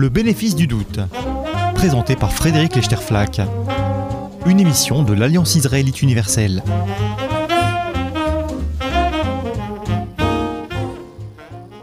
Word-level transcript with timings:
Le 0.00 0.08
bénéfice 0.08 0.54
du 0.56 0.66
doute, 0.66 0.98
présenté 1.74 2.16
par 2.16 2.32
Frédéric 2.32 2.74
Lechterflack. 2.74 3.42
Une 4.46 4.58
émission 4.58 5.02
de 5.02 5.12
l'Alliance 5.12 5.56
israélite 5.56 6.00
universelle. 6.00 6.62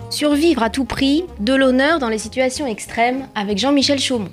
Survivre 0.09 0.63
à 0.63 0.71
tout 0.71 0.85
prix, 0.85 1.25
de 1.39 1.53
l'honneur 1.53 1.99
dans 1.99 2.09
les 2.09 2.17
situations 2.17 2.65
extrêmes 2.65 3.27
avec 3.35 3.59
Jean-Michel 3.59 3.99
Chaumont. 3.99 4.31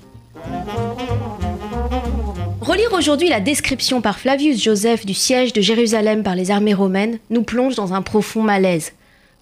Relire 2.63 2.95
aujourd'hui 2.95 3.29
la 3.29 3.41
description 3.41 4.01
par 4.01 4.19
Flavius 4.19 4.65
Joseph 4.65 5.05
du 5.05 5.13
siège 5.13 5.53
de 5.53 5.61
Jérusalem 5.61 6.23
par 6.23 6.37
les 6.37 6.51
armées 6.51 6.73
romaines 6.73 7.19
nous 7.29 7.43
plonge 7.43 7.75
dans 7.75 7.93
un 7.93 8.01
profond 8.01 8.43
malaise. 8.43 8.93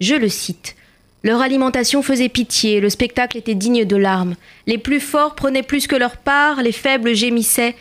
Je 0.01 0.15
le 0.15 0.27
cite. 0.27 0.75
Leur 1.23 1.41
alimentation 1.41 2.03
faisait 2.03 2.27
pitié, 2.27 2.81
le 2.81 2.89
spectacle 2.89 3.37
était 3.37 3.55
digne 3.55 3.85
de 3.85 3.95
larmes. 3.95 4.35
Les 4.67 4.77
plus 4.77 4.99
forts 4.99 5.35
prenaient 5.35 5.63
plus 5.63 5.87
que 5.87 5.95
leur 5.95 6.17
part, 6.17 6.61
les 6.61 6.73
faibles 6.73 7.15
gémissaient. 7.15 7.75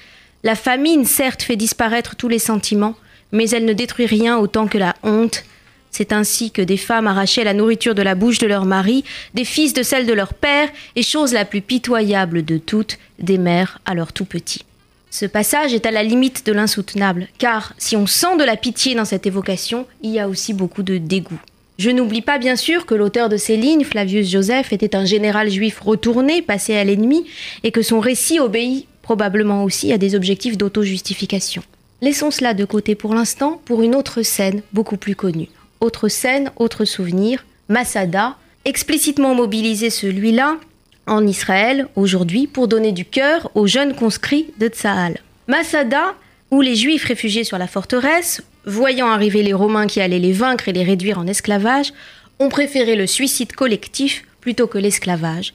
La 0.44 0.54
famine, 0.54 1.04
certes, 1.04 1.42
fait 1.42 1.56
disparaître 1.56 2.14
tous 2.14 2.28
les 2.28 2.38
sentiments, 2.38 2.94
mais 3.32 3.50
elle 3.50 3.64
ne 3.64 3.72
détruit 3.72 4.06
rien 4.06 4.38
autant 4.38 4.68
que 4.68 4.78
la 4.78 4.94
honte. 5.02 5.42
C'est 5.90 6.12
ainsi 6.12 6.52
que 6.52 6.62
des 6.62 6.76
femmes 6.76 7.08
arrachaient 7.08 7.42
la 7.42 7.52
nourriture 7.52 7.96
de 7.96 8.02
la 8.02 8.14
bouche 8.14 8.38
de 8.38 8.46
leur 8.46 8.64
mari, 8.64 9.02
des 9.34 9.44
fils 9.44 9.74
de 9.74 9.82
celle 9.82 10.06
de 10.06 10.12
leur 10.12 10.34
père, 10.34 10.68
et 10.94 11.02
chose 11.02 11.32
la 11.32 11.44
plus 11.44 11.62
pitoyable 11.62 12.44
de 12.44 12.58
toutes, 12.58 12.98
des 13.18 13.38
mères 13.38 13.80
à 13.86 13.94
leurs 13.94 14.12
tout 14.12 14.24
petits. 14.24 14.64
Ce 15.10 15.26
passage 15.26 15.74
est 15.74 15.84
à 15.84 15.90
la 15.90 16.04
limite 16.04 16.46
de 16.46 16.52
l'insoutenable, 16.52 17.26
car 17.38 17.74
si 17.76 17.96
on 17.96 18.06
sent 18.06 18.36
de 18.38 18.44
la 18.44 18.56
pitié 18.56 18.94
dans 18.94 19.04
cette 19.04 19.26
évocation, 19.26 19.86
il 20.00 20.12
y 20.12 20.20
a 20.20 20.28
aussi 20.28 20.54
beaucoup 20.54 20.84
de 20.84 20.96
dégoût. 20.96 21.40
Je 21.78 21.90
n'oublie 21.90 22.22
pas 22.22 22.38
bien 22.38 22.56
sûr 22.56 22.86
que 22.86 22.94
l'auteur 22.94 23.28
de 23.28 23.36
ces 23.36 23.56
lignes, 23.56 23.84
Flavius 23.84 24.30
Joseph, 24.30 24.72
était 24.72 24.94
un 24.94 25.04
général 25.04 25.50
juif 25.50 25.80
retourné, 25.80 26.42
passé 26.42 26.76
à 26.76 26.84
l'ennemi, 26.84 27.24
et 27.64 27.70
que 27.72 27.82
son 27.82 28.00
récit 28.00 28.40
obéit 28.40 28.86
probablement 29.02 29.64
aussi 29.64 29.92
à 29.92 29.98
des 29.98 30.14
objectifs 30.14 30.56
d'auto-justification. 30.56 31.62
Laissons 32.00 32.30
cela 32.30 32.54
de 32.54 32.64
côté 32.64 32.94
pour 32.94 33.14
l'instant 33.14 33.60
pour 33.64 33.82
une 33.82 33.94
autre 33.94 34.22
scène 34.22 34.62
beaucoup 34.72 34.96
plus 34.96 35.16
connue. 35.16 35.48
Autre 35.80 36.08
scène, 36.08 36.50
autre 36.56 36.84
souvenir, 36.84 37.44
Masada, 37.68 38.36
explicitement 38.64 39.34
mobilisé 39.34 39.90
celui-là 39.90 40.58
en 41.06 41.26
Israël 41.26 41.88
aujourd'hui 41.96 42.46
pour 42.46 42.68
donner 42.68 42.92
du 42.92 43.04
cœur 43.04 43.50
aux 43.54 43.66
jeunes 43.66 43.94
conscrits 43.94 44.46
de 44.58 44.68
Tsahal. 44.68 45.18
Masada, 45.48 46.14
où 46.50 46.60
les 46.60 46.76
Juifs 46.76 47.04
réfugiés 47.04 47.44
sur 47.44 47.58
la 47.58 47.66
forteresse, 47.66 48.42
voyant 48.66 49.08
arriver 49.08 49.42
les 49.42 49.52
Romains 49.52 49.86
qui 49.86 50.00
allaient 50.00 50.18
les 50.18 50.32
vaincre 50.32 50.68
et 50.68 50.72
les 50.72 50.84
réduire 50.84 51.18
en 51.18 51.26
esclavage, 51.26 51.92
ont 52.38 52.48
préféré 52.48 52.96
le 52.96 53.06
suicide 53.06 53.52
collectif 53.52 54.24
plutôt 54.40 54.66
que 54.66 54.78
l'esclavage. 54.78 55.54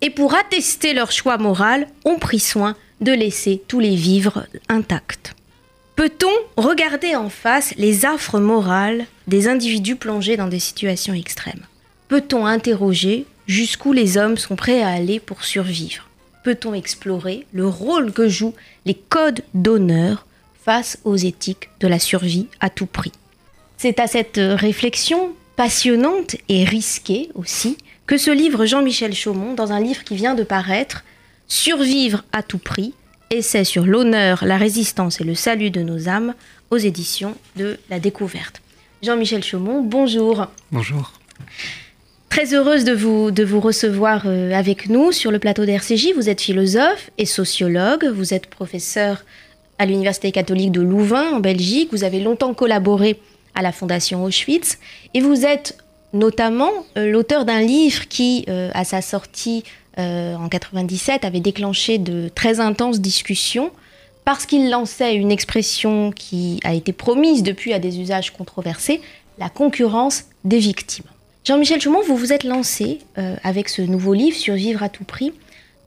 Et 0.00 0.10
pour 0.10 0.34
attester 0.34 0.92
leur 0.92 1.10
choix 1.10 1.38
moral, 1.38 1.88
ont 2.04 2.18
pris 2.18 2.40
soin 2.40 2.76
de 3.00 3.12
laisser 3.12 3.62
tous 3.66 3.80
les 3.80 3.94
vivres 3.94 4.46
intacts. 4.68 5.34
Peut-on 5.96 6.62
regarder 6.62 7.16
en 7.16 7.30
face 7.30 7.74
les 7.78 8.04
affres 8.04 8.38
morales 8.38 9.06
des 9.26 9.48
individus 9.48 9.96
plongés 9.96 10.36
dans 10.36 10.48
des 10.48 10.58
situations 10.58 11.14
extrêmes? 11.14 11.64
Peut-on 12.08 12.44
interroger 12.44 13.24
jusqu'où 13.46 13.92
les 13.92 14.18
hommes 14.18 14.36
sont 14.36 14.56
prêts 14.56 14.82
à 14.82 14.90
aller 14.90 15.20
pour 15.20 15.44
survivre? 15.44 16.08
Peut-on 16.44 16.74
explorer 16.74 17.46
le 17.52 17.66
rôle 17.66 18.12
que 18.12 18.28
jouent 18.28 18.54
les 18.84 18.94
codes 18.94 19.42
d'honneur 19.54 20.26
face 20.66 20.98
aux 21.04 21.16
éthiques 21.16 21.70
de 21.78 21.86
la 21.86 22.00
survie 22.00 22.48
à 22.58 22.70
tout 22.70 22.86
prix. 22.86 23.12
C'est 23.78 24.00
à 24.00 24.08
cette 24.08 24.40
réflexion 24.42 25.30
passionnante 25.54 26.34
et 26.48 26.64
risquée 26.64 27.30
aussi 27.34 27.78
que 28.06 28.18
se 28.18 28.32
livre 28.32 28.66
Jean-Michel 28.66 29.14
Chaumont 29.14 29.54
dans 29.54 29.70
un 29.70 29.80
livre 29.80 30.02
qui 30.02 30.16
vient 30.16 30.34
de 30.34 30.42
paraître 30.42 31.04
Survivre 31.48 32.24
à 32.32 32.42
tout 32.42 32.58
prix, 32.58 32.92
essai 33.30 33.62
sur 33.62 33.86
l'honneur, 33.86 34.44
la 34.44 34.56
résistance 34.56 35.20
et 35.20 35.24
le 35.24 35.36
salut 35.36 35.70
de 35.70 35.82
nos 35.82 36.08
âmes 36.08 36.34
aux 36.70 36.76
éditions 36.76 37.36
de 37.54 37.78
La 37.88 38.00
Découverte. 38.00 38.60
Jean-Michel 39.00 39.44
Chaumont, 39.44 39.80
bonjour. 39.82 40.48
Bonjour. 40.72 41.12
Très 42.28 42.52
heureuse 42.52 42.82
de 42.82 42.92
vous, 42.92 43.30
de 43.30 43.44
vous 43.44 43.60
recevoir 43.60 44.24
euh, 44.26 44.50
avec 44.50 44.88
nous 44.88 45.12
sur 45.12 45.30
le 45.30 45.38
plateau 45.38 45.64
d'RCJ. 45.64 46.14
Vous 46.16 46.28
êtes 46.28 46.40
philosophe 46.40 47.10
et 47.16 47.26
sociologue, 47.26 48.06
vous 48.06 48.34
êtes 48.34 48.46
professeur 48.46 49.24
à 49.78 49.86
l'Université 49.86 50.32
catholique 50.32 50.72
de 50.72 50.80
Louvain 50.80 51.32
en 51.32 51.40
Belgique. 51.40 51.90
Vous 51.92 52.04
avez 52.04 52.20
longtemps 52.20 52.54
collaboré 52.54 53.20
à 53.54 53.62
la 53.62 53.72
Fondation 53.72 54.24
Auschwitz 54.24 54.78
et 55.14 55.20
vous 55.20 55.44
êtes 55.44 55.78
notamment 56.12 56.70
euh, 56.96 57.10
l'auteur 57.10 57.44
d'un 57.44 57.60
livre 57.60 58.08
qui, 58.08 58.44
euh, 58.48 58.70
à 58.74 58.84
sa 58.84 59.02
sortie 59.02 59.64
euh, 59.98 60.34
en 60.36 60.48
97, 60.48 61.24
avait 61.24 61.40
déclenché 61.40 61.98
de 61.98 62.28
très 62.34 62.60
intenses 62.60 63.00
discussions 63.00 63.70
parce 64.24 64.46
qu'il 64.46 64.70
lançait 64.70 65.14
une 65.14 65.30
expression 65.30 66.10
qui 66.10 66.60
a 66.64 66.74
été 66.74 66.92
promise 66.92 67.42
depuis 67.42 67.72
à 67.72 67.78
des 67.78 68.00
usages 68.00 68.32
controversés, 68.32 69.00
la 69.38 69.48
concurrence 69.48 70.24
des 70.44 70.58
victimes. 70.58 71.04
Jean-Michel 71.44 71.80
Chaumont, 71.80 72.02
vous 72.02 72.16
vous 72.16 72.32
êtes 72.32 72.42
lancé 72.42 72.98
avec 73.44 73.68
ce 73.68 73.82
nouveau 73.82 74.14
livre, 74.14 74.36
Survivre 74.36 74.82
à 74.82 74.88
tout 74.88 75.04
prix, 75.04 75.32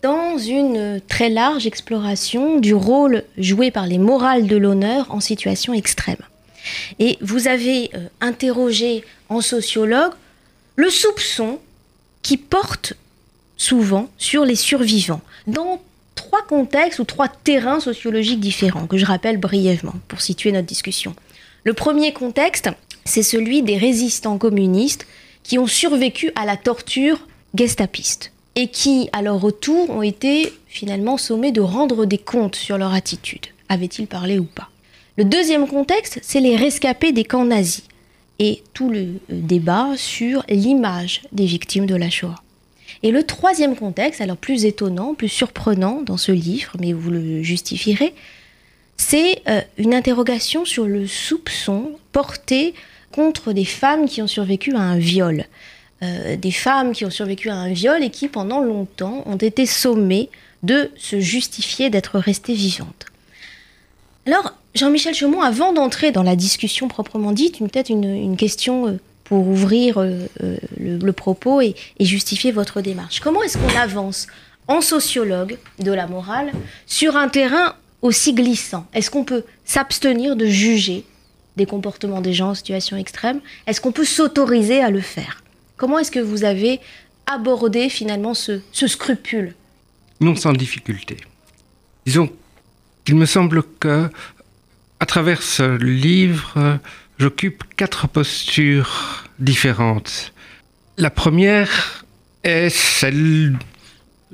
dans 0.02 0.38
une 0.38 1.02
très 1.08 1.30
large 1.30 1.68
exploration 1.68 2.60
du 2.60 2.74
rôle 2.74 3.24
joué 3.38 3.72
par 3.72 3.88
les 3.88 3.98
morales 3.98 4.48
de 4.48 4.56
l'honneur 4.56 5.08
en 5.10 5.20
situation 5.20 5.74
extrême. 5.74 6.22
Et 7.00 7.18
vous 7.22 7.48
avez 7.48 7.90
euh, 7.96 8.08
interrogé 8.22 9.04
en 9.28 9.42
sociologue 9.42 10.14
le 10.76 10.90
soupçon 10.90 11.60
qui 12.22 12.38
porte 12.38 12.94
souvent 13.58 14.10
sur 14.18 14.46
les 14.46 14.56
survivants, 14.56 15.22
dans 15.48 15.82
trois 16.16 16.44
contextes 16.44 17.00
ou 17.00 17.04
trois 17.04 17.28
terrains 17.28 17.80
sociologiques 17.80 18.40
différents, 18.40 18.88
que 18.88 18.98
je 18.98 19.06
rappelle 19.06 19.38
brièvement 19.38 19.96
pour 20.08 20.22
situer 20.22 20.52
notre 20.52 20.68
discussion. 20.68 21.16
Le 21.64 21.74
premier 21.74 22.14
contexte, 22.14 22.70
c'est 23.04 23.24
celui 23.24 23.62
des 23.64 23.78
résistants 23.78 24.38
communistes 24.38 25.06
qui 25.44 25.60
ont 25.60 25.68
survécu 25.68 26.32
à 26.36 26.46
la 26.46 26.56
torture 26.56 27.28
gestapiste 27.56 28.32
et 28.60 28.68
qui, 28.68 29.08
à 29.14 29.22
leur 29.22 29.40
retour, 29.40 29.90
ont 29.90 30.02
été 30.02 30.52
finalement 30.68 31.16
sommés 31.16 31.54
de 31.54 31.62
rendre 31.62 32.04
des 32.04 32.18
comptes 32.18 32.58
sur 32.58 32.78
leur 32.78 32.94
attitude. 32.94 33.46
Avaient-ils 33.70 34.06
parlé 34.06 34.38
ou 34.38 34.44
pas? 34.44 34.68
Le 35.16 35.24
deuxième 35.24 35.66
contexte, 35.66 36.20
c'est 36.22 36.42
les 36.42 36.58
rescapés 36.58 37.14
des 37.14 37.24
camps 37.24 37.46
nazis 37.46 37.86
et 38.38 38.62
tout 38.74 38.90
le 38.90 39.00
euh, 39.00 39.14
débat 39.30 39.94
sur 39.96 40.44
l'image 40.50 41.22
des 41.32 41.46
victimes 41.46 41.86
de 41.86 41.96
la 41.96 42.10
Shoah. 42.10 42.36
Et 43.02 43.12
le 43.12 43.24
troisième 43.24 43.78
contexte, 43.78 44.20
alors 44.20 44.36
plus 44.36 44.66
étonnant, 44.66 45.14
plus 45.14 45.30
surprenant 45.30 46.02
dans 46.02 46.18
ce 46.18 46.34
livre, 46.34 46.74
mais 46.82 46.92
vous 46.92 47.12
le 47.12 47.42
justifierez, 47.42 48.14
c'est 48.98 49.42
euh, 49.48 49.62
une 49.78 49.94
interrogation 49.94 50.66
sur 50.66 50.86
le 50.86 51.08
soupçon 51.08 51.94
porté 52.12 52.74
contre 53.14 53.54
des 53.54 53.64
femmes 53.64 54.06
qui 54.06 54.22
ont 54.22 54.28
survécu 54.28 54.76
à 54.76 54.82
un 54.82 54.98
viol. 54.98 55.46
Euh, 56.02 56.38
des 56.38 56.52
femmes 56.52 56.94
qui 56.94 57.04
ont 57.04 57.10
survécu 57.10 57.50
à 57.50 57.56
un 57.56 57.74
viol 57.74 58.02
et 58.02 58.10
qui, 58.10 58.30
pendant 58.30 58.62
longtemps, 58.62 59.22
ont 59.26 59.36
été 59.36 59.66
sommées 59.66 60.30
de 60.64 60.90
se 60.98 61.20
justifier 61.20 61.90
d'être 61.90 62.20
restées 62.20 62.54
vivantes. 62.54 63.06
Alors, 64.26 64.54
Jean-Michel 64.76 65.14
Chaumont, 65.14 65.42
avant 65.42 65.74
d'entrer 65.74 66.12
dans 66.12 66.24
la 66.24 66.38
discussion 66.38 66.88
proprement 66.88 67.34
dite, 67.34 67.60
peut-être 67.60 67.90
une, 67.90 68.38
question 68.38 68.88
euh, 68.88 69.00
pour 69.26 69.46
ouvrir 69.46 69.98
euh, 69.98 70.28
le, 70.80 71.12
propos 71.12 71.60
et, 71.60 71.76
et, 72.00 72.06
justifier 72.06 72.54
votre 72.54 72.80
démarche. 72.80 73.20
Comment 73.20 73.44
est-ce 73.44 73.58
qu'on 73.58 73.78
avance 73.78 74.28
en 74.70 74.80
sociologue 74.80 75.58
de 75.80 75.92
la 75.92 76.08
morale 76.08 76.54
sur 76.86 77.18
un 77.18 77.28
terrain 77.28 77.76
aussi 78.02 78.34
glissant? 78.34 78.86
Est-ce 78.94 79.12
qu'on 79.12 79.26
peut 79.26 79.44
s'abstenir 79.66 80.38
de 80.38 80.46
juger 80.46 81.04
des 81.58 81.66
comportements 81.66 82.22
des 82.22 82.34
gens 82.34 82.52
en 82.52 82.56
situation 82.56 82.96
extrême? 82.96 83.42
Est-ce 83.68 83.82
qu'on 83.82 83.92
peut 83.92 84.06
s'autoriser 84.06 84.82
à 84.82 84.92
le 84.92 85.02
faire? 85.02 85.42
Comment 85.80 86.00
est-ce 86.00 86.12
que 86.12 86.20
vous 86.20 86.44
avez 86.44 86.82
abordé 87.26 87.88
finalement 87.88 88.34
ce, 88.34 88.60
scrupule 88.74 89.56
Non 90.20 90.36
sans 90.36 90.52
difficulté. 90.52 91.16
Disons 92.06 92.30
qu'il 93.06 93.16
me 93.16 93.26
semble 93.26 93.64
que, 93.80 94.10
à 95.00 95.06
travers 95.06 95.42
ce 95.42 95.82
livre, 95.82 96.80
j'occupe 97.18 97.64
quatre 97.78 98.10
postures 98.10 99.24
différentes. 99.40 100.34
La 100.98 101.10
première 101.10 102.04
est 102.44 102.70
celle 102.70 103.58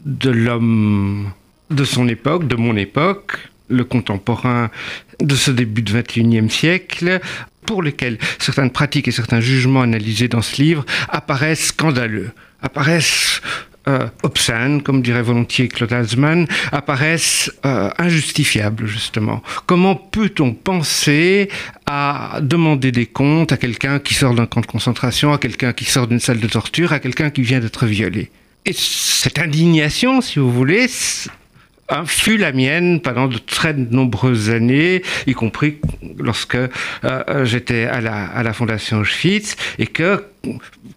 de 0.04 0.32
l'homme 0.32 1.32
de 1.70 1.84
son 1.84 2.08
époque, 2.08 2.48
de 2.48 2.56
mon 2.56 2.76
époque, 2.76 3.38
le 3.68 3.84
contemporain 3.84 4.72
de 5.20 5.36
ce 5.36 5.52
début 5.52 5.84
du 5.84 5.94
XXIe 5.94 6.50
siècle, 6.50 7.20
pour 7.66 7.84
lesquels 7.84 8.18
certaines 8.40 8.72
pratiques 8.72 9.08
et 9.08 9.12
certains 9.12 9.42
jugements 9.42 9.82
analysés 9.82 10.28
dans 10.28 10.42
ce 10.42 10.62
livre 10.62 10.86
apparaissent 11.10 11.68
scandaleux, 11.68 12.32
apparaissent 12.62 13.42
euh, 13.88 14.08
obscènes, 14.24 14.82
comme 14.82 15.04
dirait 15.04 15.22
volontiers 15.22 15.68
Claude 15.68 15.94
Alzman, 15.94 16.48
apparaissent 16.72 17.52
euh, 17.68 17.92
injustifiables, 18.00 18.88
justement. 18.88 19.44
Comment 19.68 19.96
peut-on 19.96 20.54
penser 20.54 21.50
à 21.86 22.40
demander 22.42 22.92
des 22.92 23.06
comptes 23.06 23.52
à 23.52 23.58
quelqu'un 23.58 24.00
qui 24.00 24.16
sort 24.16 24.34
d'un 24.34 24.48
camp 24.48 24.62
de 24.62 24.66
concentration, 24.66 25.34
à 25.34 25.38
quelqu'un 25.38 25.72
qui 25.72 25.86
sort 25.86 26.08
d'une 26.08 26.20
salle 26.20 26.40
de 26.40 26.48
torture, 26.48 26.94
à 26.94 27.00
quelqu'un 27.00 27.30
qui 27.30 27.44
vient 27.44 27.60
d'être 27.60 27.86
violé? 27.86 28.32
Et 28.66 28.74
cette 28.74 29.38
indignation, 29.38 30.22
si 30.22 30.40
vous 30.40 30.52
voulez, 30.52 30.88
fut 32.06 32.38
la 32.38 32.52
mienne 32.52 33.00
pendant 33.00 33.28
de 33.28 33.38
très 33.38 33.74
nombreuses 33.74 34.50
années, 34.50 35.04
y 35.28 35.34
compris 35.34 35.78
lorsque 36.18 36.56
euh, 36.56 36.68
euh, 37.04 37.46
j'étais 37.46 37.86
à 37.86 38.02
la, 38.02 38.26
à 38.26 38.44
la 38.44 38.54
Fondation 38.54 39.00
Auschwitz, 39.00 39.56
et 39.78 39.86
que, 39.86 40.26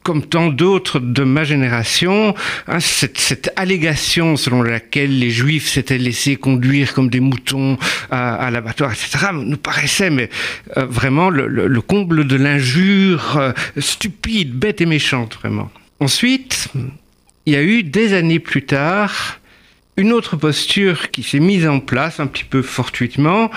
comme 0.03 0.23
tant 0.23 0.49
d'autres 0.49 0.99
de 0.99 1.25
ma 1.25 1.45
génération, 1.45 2.35
hein, 2.67 2.81
cette, 2.81 3.53
allégation 3.57 4.37
selon 4.37 4.63
laquelle 4.63 5.19
les 5.19 5.31
Juifs 5.31 5.69
s'étaient 5.69 5.99
laissés 5.99 6.37
conduire 6.37 6.95
comme 6.95 7.11
des 7.11 7.21
moutons 7.21 7.77
à, 8.11 8.51
l'abattoir, 8.51 8.93
etc., 8.93 9.27
nous 9.33 9.57
paraissait 9.57 10.11
mais, 10.11 10.31
euh, 10.77 10.87
vraiment 10.87 11.29
le, 11.31 11.81
comble 11.81 12.27
de 12.27 12.37
l'injure 12.37 13.53
stupide, 13.79 14.53
bête 14.53 14.81
et 14.81 14.87
méchante, 14.87 15.39
vraiment. 15.41 15.71
Ensuite, 16.01 16.69
il 17.47 17.55
y 17.55 17.57
a 17.57 17.63
eu 17.63 17.83
des 17.83 18.13
années 18.13 18.41
plus 18.41 18.65
tard, 18.65 19.38
une 19.99 20.13
autre 20.13 20.37
posture 20.37 21.11
qui 21.11 21.23
s'est 21.23 21.41
mise 21.41 21.67
en 21.67 21.81
place 21.81 22.21
un 22.21 22.27
petit 22.29 22.45
peu 22.45 22.63
fortuitement, 22.63 23.51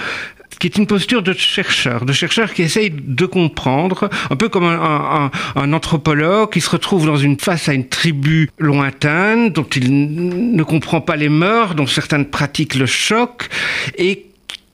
qui 0.59 0.67
est 0.67 0.77
une 0.77 0.87
posture 0.87 1.23
de 1.23 1.33
chercheur, 1.33 2.03
de 2.03 2.13
chercheur 2.13 2.53
qui 2.53 2.63
essaye 2.63 2.91
de 2.91 3.25
comprendre, 3.25 4.09
un 4.29 4.35
peu 4.35 4.49
comme 4.49 4.65
un, 4.65 5.31
anthropologue 5.55 6.51
qui 6.51 6.61
se 6.61 6.69
retrouve 6.69 7.05
dans 7.05 7.15
une 7.15 7.39
face 7.39 7.69
à 7.69 7.73
une 7.73 7.87
tribu 7.87 8.49
lointaine 8.57 9.49
dont 9.49 9.63
il 9.63 10.55
ne 10.55 10.63
comprend 10.63 10.99
pas 10.99 11.15
les 11.15 11.29
mœurs, 11.29 11.75
dont 11.75 11.87
certaines 11.87 12.25
pratiques 12.25 12.75
le 12.75 12.87
choquent, 12.87 13.49
et 13.97 14.25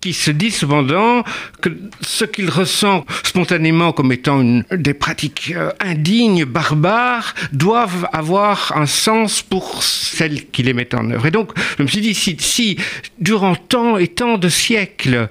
qui 0.07 0.13
se 0.13 0.31
dit 0.31 0.51
cependant 0.51 1.25
que 1.61 1.69
ce 1.99 2.23
qu'il 2.23 2.49
ressent 2.49 3.05
spontanément 3.23 3.91
comme 3.91 4.13
étant 4.13 4.61
des 4.71 4.93
pratiques 4.93 5.51
euh, 5.53 5.71
indignes, 5.81 6.45
barbares, 6.45 7.35
doivent 7.51 8.07
avoir 8.13 8.71
un 8.77 8.85
sens 8.85 9.41
pour 9.41 9.83
celles 9.83 10.49
qui 10.49 10.63
les 10.63 10.71
mettent 10.71 10.93
en 10.93 11.11
œuvre. 11.11 11.25
Et 11.25 11.31
donc, 11.31 11.51
je 11.77 11.83
me 11.83 11.89
suis 11.89 11.99
dit, 11.99 12.13
si, 12.13 12.37
si 12.39 12.77
durant 13.19 13.55
tant 13.55 13.97
et 13.97 14.07
tant 14.07 14.37
de 14.37 14.47
siècles, 14.47 15.27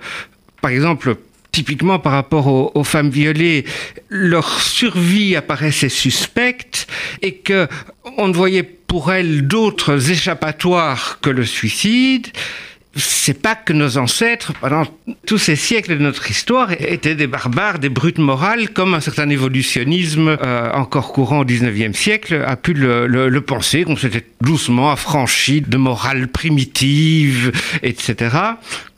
par 0.60 0.70
exemple, 0.70 1.16
typiquement 1.52 1.98
par 1.98 2.12
rapport 2.12 2.46
aux, 2.46 2.70
aux, 2.74 2.84
femmes 2.84 3.08
violées, 3.08 3.64
leur 4.10 4.60
survie 4.60 5.36
apparaissait 5.36 5.88
suspecte 5.88 6.86
et 7.22 7.36
que 7.36 7.66
on 8.18 8.28
ne 8.28 8.34
voyait 8.34 8.62
pour 8.62 9.10
elles 9.10 9.46
d'autres 9.48 10.10
échappatoires 10.10 11.18
que 11.22 11.30
le 11.30 11.46
suicide, 11.46 12.26
c'est 12.96 13.40
pas 13.40 13.54
que 13.54 13.72
nos 13.72 13.98
ancêtres, 13.98 14.52
pendant 14.60 14.84
tous 15.26 15.38
ces 15.38 15.56
siècles 15.56 15.98
de 15.98 16.02
notre 16.02 16.30
histoire, 16.30 16.72
étaient 16.72 17.14
des 17.14 17.26
barbares, 17.26 17.78
des 17.78 17.88
brutes 17.88 18.18
morales, 18.18 18.70
comme 18.70 18.94
un 18.94 19.00
certain 19.00 19.28
évolutionnisme 19.28 20.36
euh, 20.42 20.72
encore 20.72 21.12
courant 21.12 21.40
au 21.40 21.44
19e 21.44 21.92
siècle 21.92 22.42
a 22.46 22.56
pu 22.56 22.72
le, 22.72 23.06
le, 23.06 23.28
le 23.28 23.40
penser, 23.40 23.84
qu'on 23.84 23.96
s'était 23.96 24.24
doucement 24.40 24.90
affranchi 24.90 25.60
de 25.60 25.76
morale 25.76 26.28
primitive, 26.28 27.52
etc. 27.82 28.36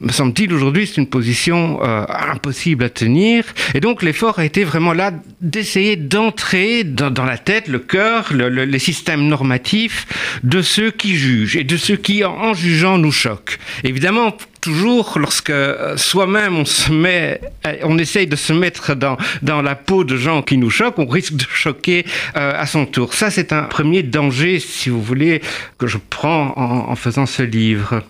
Me 0.01 0.13
semble-t-il, 0.13 0.53
aujourd'hui, 0.53 0.87
c'est 0.87 0.99
une 1.01 1.09
position 1.09 1.81
euh, 1.83 2.05
impossible 2.31 2.85
à 2.85 2.89
tenir. 2.89 3.45
Et 3.75 3.81
donc, 3.81 4.03
l'effort 4.03 4.39
a 4.39 4.45
été 4.45 4.63
vraiment 4.63 4.93
là 4.93 5.13
d'essayer 5.41 5.97
d'entrer 5.97 6.85
dans, 6.85 7.11
dans, 7.11 7.25
la 7.25 7.39
tête, 7.39 7.67
le 7.69 7.81
cœur, 7.81 8.33
le, 8.33 8.49
le, 8.49 8.65
les 8.65 8.79
systèmes 8.79 9.27
normatifs 9.27 10.07
de 10.45 10.63
ceux 10.63 10.91
qui 10.91 11.17
jugent 11.17 11.57
et 11.57 11.65
de 11.65 11.77
ceux 11.77 11.97
qui, 11.97 12.25
en 12.25 12.55
jugeant, 12.55 12.99
nous 12.99 13.13
choquent. 13.13 13.59
Évidemment, 13.89 14.37
toujours 14.61 15.19
lorsque 15.19 15.49
euh, 15.49 15.97
soi-même 15.97 16.65
met, 16.91 17.41
on 17.85 17.97
essaye 17.97 18.27
de 18.27 18.37
se 18.37 18.53
mettre 18.53 18.95
dans, 18.95 19.17
la 19.63 19.75
peau 19.77 20.05
de 20.05 20.15
gens 20.15 20.43
qui 20.43 20.59
nous 20.59 20.69
choquent, 20.69 20.99
on 20.99 21.07
risque 21.07 21.33
de 21.37 21.45
choquer 21.51 22.05
euh, 22.37 22.53
à 22.55 22.67
son 22.67 22.85
tour. 22.85 23.15
Ça, 23.15 23.31
c'est 23.31 23.51
un 23.51 23.63
premier 23.63 24.03
danger, 24.03 24.59
si 24.59 24.91
vous 24.91 25.01
voulez, 25.03 25.41
que 25.79 25.87
je 25.87 25.97
prends 25.97 26.53
en, 26.59 26.95
faisant 26.97 27.25
ce 27.25 27.43
livre. 27.43 28.03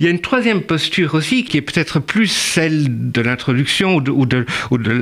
Il 0.00 0.06
y 0.06 0.08
a 0.08 0.10
une 0.10 0.20
troisième 0.20 0.62
posture 0.62 1.14
aussi 1.14 1.44
qui 1.44 1.56
est 1.56 1.62
peut-être 1.62 2.00
plus 2.00 2.26
celle 2.26 3.12
de 3.12 3.20
l'introduction 3.20 3.98
ou, 3.98 4.26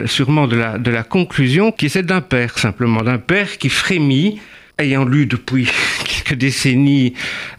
sûrement 0.05 0.46
de 0.46 0.90
la 0.90 1.02
conclusion, 1.02 1.73
qui 1.73 1.87
est 1.87 1.88
celle 1.88 2.05
d'un 2.05 2.20
père, 2.20 2.58
simplement, 2.58 3.00
d'un 3.00 3.16
père 3.16 3.56
qui 3.56 3.70
frémit 3.70 4.38
ayant 4.76 5.06
lu 5.06 5.25
depuis 5.25 5.66
quelques 6.05 6.38
décennies 6.38 7.14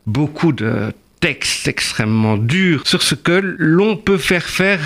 beaucoup 0.05 0.51
de 0.51 0.93
texte 1.21 1.68
extrêmement 1.68 2.35
dur 2.35 2.85
sur 2.85 3.01
ce 3.01 3.15
que 3.15 3.56
l'on 3.57 3.95
peut 3.95 4.18
faire 4.18 4.45
faire 4.45 4.79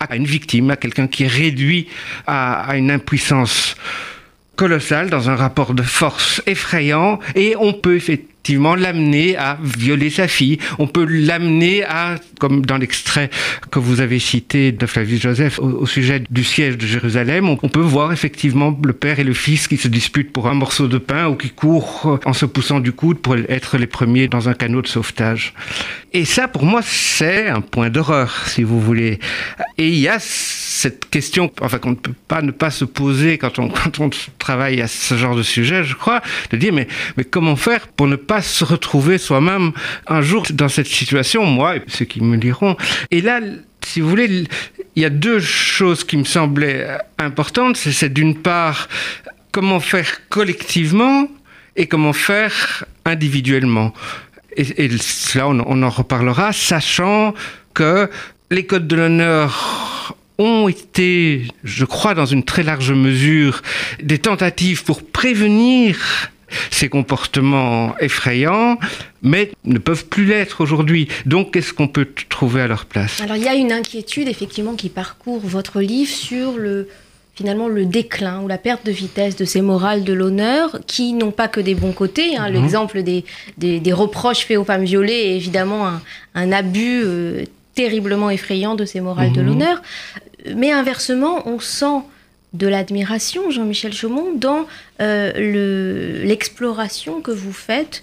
à 0.00 0.16
une 0.16 0.24
victime, 0.24 0.70
à 0.70 0.76
quelqu'un 0.76 1.06
qui 1.06 1.24
est 1.24 1.28
réduit 1.28 1.88
à, 2.26 2.76
une 2.76 2.90
impuissance 2.90 3.76
colossale 4.56 5.10
dans 5.10 5.28
un 5.28 5.36
rapport 5.36 5.74
de 5.74 5.82
force 5.82 6.42
effrayant. 6.46 7.18
Et 7.34 7.54
on 7.58 7.72
peut 7.72 8.00
l'amener 8.48 9.36
à 9.36 9.58
violer 9.62 10.10
sa 10.10 10.28
fille. 10.28 10.58
On 10.78 10.86
peut 10.86 11.04
l'amener 11.04 11.84
à, 11.84 12.16
comme 12.38 12.64
dans 12.64 12.76
l'extrait 12.76 13.30
que 13.70 13.78
vous 13.78 14.00
avez 14.00 14.18
cité 14.18 14.72
de 14.72 14.86
Flavius 14.86 15.22
Joseph 15.22 15.58
au, 15.58 15.86
sujet 15.86 16.22
du 16.30 16.44
siège 16.44 16.78
de 16.78 16.86
Jérusalem, 16.86 17.48
on, 17.48 17.58
on, 17.62 17.68
peut 17.68 17.80
voir 17.80 18.12
effectivement 18.12 18.78
le 18.84 18.92
père 18.92 19.18
et 19.18 19.24
le 19.24 19.34
fils 19.34 19.68
qui 19.68 19.76
se 19.76 19.88
disputent 19.88 20.32
pour 20.32 20.48
un 20.48 20.54
morceau 20.54 20.88
de 20.88 20.98
pain 20.98 21.28
ou 21.28 21.36
qui 21.36 21.50
courent 21.50 22.18
en 22.24 22.32
se 22.32 22.46
poussant 22.46 22.80
du 22.80 22.92
coude 22.92 23.18
pour 23.18 23.36
être 23.36 23.78
les 23.78 23.86
premiers 23.86 24.28
dans 24.28 24.48
un 24.48 24.54
canot 24.54 24.82
de 24.82 24.86
sauvetage. 24.86 25.54
Et 26.14 26.24
ça, 26.24 26.48
pour 26.48 26.64
moi, 26.64 26.80
c'est 26.82 27.48
un 27.48 27.60
point 27.60 27.88
d'horreur, 27.88 28.46
si 28.46 28.62
vous 28.62 28.80
voulez. 28.80 29.18
Et 29.78 29.88
il 29.88 29.98
y 29.98 30.08
a 30.08 30.18
cette 30.18 31.08
question, 31.10 31.50
enfin, 31.60 31.78
qu'on 31.78 31.90
ne 31.90 31.94
peut 31.94 32.14
pas 32.28 32.42
ne 32.42 32.50
pas 32.50 32.70
se 32.70 32.84
poser 32.84 33.38
quand 33.38 33.58
on, 33.58 33.68
quand 33.68 34.00
on 34.00 34.10
travaille 34.38 34.80
à 34.82 34.88
ce 34.88 35.16
genre 35.16 35.36
de 35.36 35.42
sujet, 35.42 35.84
je 35.84 35.94
crois, 35.94 36.20
de 36.50 36.56
dire, 36.56 36.72
mais, 36.72 36.88
mais 37.16 37.24
comment 37.24 37.56
faire 37.56 37.88
pour 37.88 38.08
ne 38.08 38.16
pas 38.16 38.31
se 38.40 38.64
retrouver 38.64 39.18
soi-même 39.18 39.72
un 40.06 40.22
jour 40.22 40.46
dans 40.52 40.68
cette 40.68 40.86
situation, 40.86 41.44
moi 41.44 41.76
et 41.76 41.82
ceux 41.88 42.04
qui 42.04 42.22
me 42.22 42.36
liront. 42.36 42.76
Et 43.10 43.20
là, 43.20 43.40
si 43.84 44.00
vous 44.00 44.08
voulez, 44.08 44.44
il 44.96 45.02
y 45.02 45.04
a 45.04 45.10
deux 45.10 45.40
choses 45.40 46.04
qui 46.04 46.16
me 46.16 46.24
semblaient 46.24 46.86
importantes. 47.18 47.76
C'est 47.76 48.12
d'une 48.12 48.36
part, 48.36 48.88
comment 49.50 49.80
faire 49.80 50.28
collectivement 50.28 51.28
et 51.76 51.86
comment 51.86 52.12
faire 52.12 52.84
individuellement 53.04 53.92
et, 54.56 54.84
et 54.84 54.88
là 55.34 55.48
on, 55.48 55.60
on 55.66 55.82
en 55.82 55.88
reparlera, 55.88 56.52
sachant 56.52 57.34
que 57.74 58.10
les 58.50 58.66
codes 58.66 58.86
de 58.86 58.96
l'honneur 58.96 60.14
ont 60.38 60.68
été, 60.68 61.46
je 61.64 61.84
crois, 61.84 62.14
dans 62.14 62.26
une 62.26 62.42
très 62.42 62.62
large 62.62 62.92
mesure, 62.92 63.62
des 64.02 64.18
tentatives 64.18 64.84
pour 64.84 65.04
prévenir 65.06 65.98
ces 66.70 66.88
comportements 66.88 67.94
effrayants, 67.98 68.78
mais 69.22 69.50
ne 69.64 69.78
peuvent 69.78 70.06
plus 70.06 70.24
l'être 70.24 70.60
aujourd'hui. 70.60 71.08
Donc, 71.26 71.52
qu'est-ce 71.52 71.72
qu'on 71.72 71.88
peut 71.88 72.08
trouver 72.28 72.62
à 72.62 72.66
leur 72.66 72.86
place? 72.86 73.20
Alors, 73.20 73.36
il 73.36 73.42
y 73.42 73.48
a 73.48 73.54
une 73.54 73.72
inquiétude, 73.72 74.28
effectivement, 74.28 74.74
qui 74.74 74.88
parcourt 74.88 75.40
votre 75.42 75.80
livre 75.80 76.10
sur 76.10 76.56
le, 76.56 76.88
finalement 77.34 77.68
le 77.68 77.86
déclin 77.86 78.40
ou 78.40 78.48
la 78.48 78.58
perte 78.58 78.84
de 78.84 78.92
vitesse 78.92 79.36
de 79.36 79.44
ces 79.44 79.62
morales 79.62 80.04
de 80.04 80.12
l'honneur 80.12 80.80
qui 80.86 81.12
n'ont 81.12 81.30
pas 81.30 81.48
que 81.48 81.60
des 81.60 81.74
bons 81.74 81.92
côtés. 81.92 82.36
Hein. 82.36 82.50
Mmh. 82.50 82.52
L'exemple 82.52 83.02
des, 83.02 83.24
des, 83.58 83.80
des, 83.80 83.92
reproches 83.92 84.44
faits 84.46 84.58
aux 84.58 84.64
femmes 84.64 84.84
violées 84.84 85.12
est 85.12 85.36
évidemment 85.36 85.86
un, 85.86 86.02
un 86.34 86.52
abus 86.52 87.02
euh, 87.04 87.44
terriblement 87.74 88.30
effrayant 88.30 88.74
de 88.74 88.84
ces 88.84 89.00
morales 89.00 89.30
mmh. 89.30 89.34
de 89.34 89.40
l'honneur. 89.40 89.82
Mais 90.56 90.72
inversement, 90.72 91.46
on 91.48 91.58
sent 91.58 92.02
de 92.54 92.66
l'admiration, 92.66 93.50
Jean-Michel 93.50 93.92
Chaumont, 93.92 94.32
dans 94.34 94.66
euh, 95.00 96.24
l'exploration 96.24 97.16
le, 97.16 97.22
que 97.22 97.30
vous 97.30 97.52
faites 97.52 98.02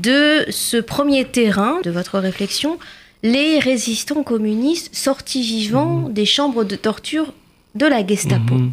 de 0.00 0.44
ce 0.50 0.76
premier 0.76 1.24
terrain 1.24 1.80
de 1.82 1.90
votre 1.90 2.18
réflexion, 2.18 2.78
les 3.22 3.58
résistants 3.58 4.22
communistes 4.22 4.94
sortis 4.94 5.42
vivants 5.42 6.08
mmh. 6.08 6.12
des 6.12 6.26
chambres 6.26 6.64
de 6.64 6.76
torture 6.76 7.32
de 7.74 7.86
la 7.86 8.06
Gestapo. 8.06 8.54
Mmh. 8.54 8.72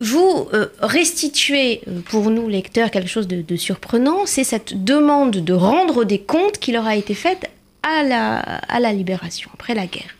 Vous 0.00 0.48
euh, 0.52 0.66
restituez 0.80 1.82
euh, 1.88 2.00
pour 2.00 2.30
nous, 2.30 2.48
lecteurs, 2.48 2.90
quelque 2.90 3.08
chose 3.08 3.28
de, 3.28 3.42
de 3.42 3.56
surprenant, 3.56 4.26
c'est 4.26 4.44
cette 4.44 4.84
demande 4.84 5.36
de 5.36 5.52
rendre 5.52 6.04
des 6.04 6.18
comptes 6.20 6.58
qui 6.58 6.72
leur 6.72 6.86
a 6.86 6.96
été 6.96 7.14
faite 7.14 7.50
à 7.82 8.02
la, 8.02 8.38
à 8.38 8.80
la 8.80 8.92
libération, 8.92 9.50
après 9.54 9.74
la 9.74 9.86
guerre. 9.86 10.14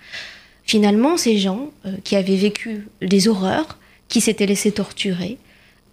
Finalement, 0.65 1.17
ces 1.17 1.38
gens 1.38 1.71
euh, 1.85 1.93
qui 2.05 2.17
avaient 2.17 2.37
vécu 2.37 2.87
des 3.00 3.29
horreurs, 3.29 3.79
qui 4.09 4.21
s'étaient 4.21 4.47
laissés 4.47 4.73
torturer, 4.73 5.39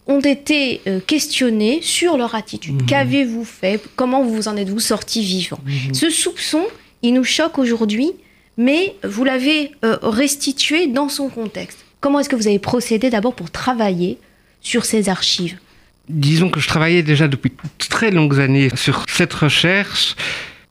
ont 0.07 0.19
été 0.19 0.81
euh, 0.87 0.99
questionnés 0.99 1.81
sur 1.81 2.17
leur 2.17 2.35
attitude. 2.35 2.81
Mmh. 2.81 2.85
Qu'avez-vous 2.85 3.45
fait? 3.45 3.81
Comment 3.95 4.23
vous 4.23 4.47
en 4.47 4.57
êtes-vous 4.57 4.79
sorti 4.79 5.23
vivant? 5.23 5.59
Mmh. 5.65 5.93
Ce 5.93 6.09
soupçon, 6.09 6.65
il 7.01 7.13
nous 7.13 7.23
choque 7.23 7.57
aujourd'hui, 7.57 8.11
mais 8.57 8.95
vous 9.03 9.23
l'avez 9.23 9.71
euh, 9.83 9.97
restitué 10.01 10.87
dans 10.87 11.09
son 11.09 11.29
contexte. 11.29 11.85
Comment 12.01 12.19
est-ce 12.19 12.29
que 12.29 12.35
vous 12.35 12.47
avez 12.47 12.59
procédé 12.59 13.09
d'abord 13.09 13.33
pour 13.33 13.49
travailler 13.49 14.17
sur 14.61 14.83
ces 14.83 15.07
archives? 15.07 15.57
Disons 16.09 16.49
que 16.49 16.59
je 16.59 16.67
travaillais 16.67 17.01
déjà 17.01 17.29
depuis 17.29 17.53
très 17.77 18.11
longues 18.11 18.39
années 18.39 18.67
sur 18.75 19.05
cette 19.07 19.33
recherche 19.33 20.15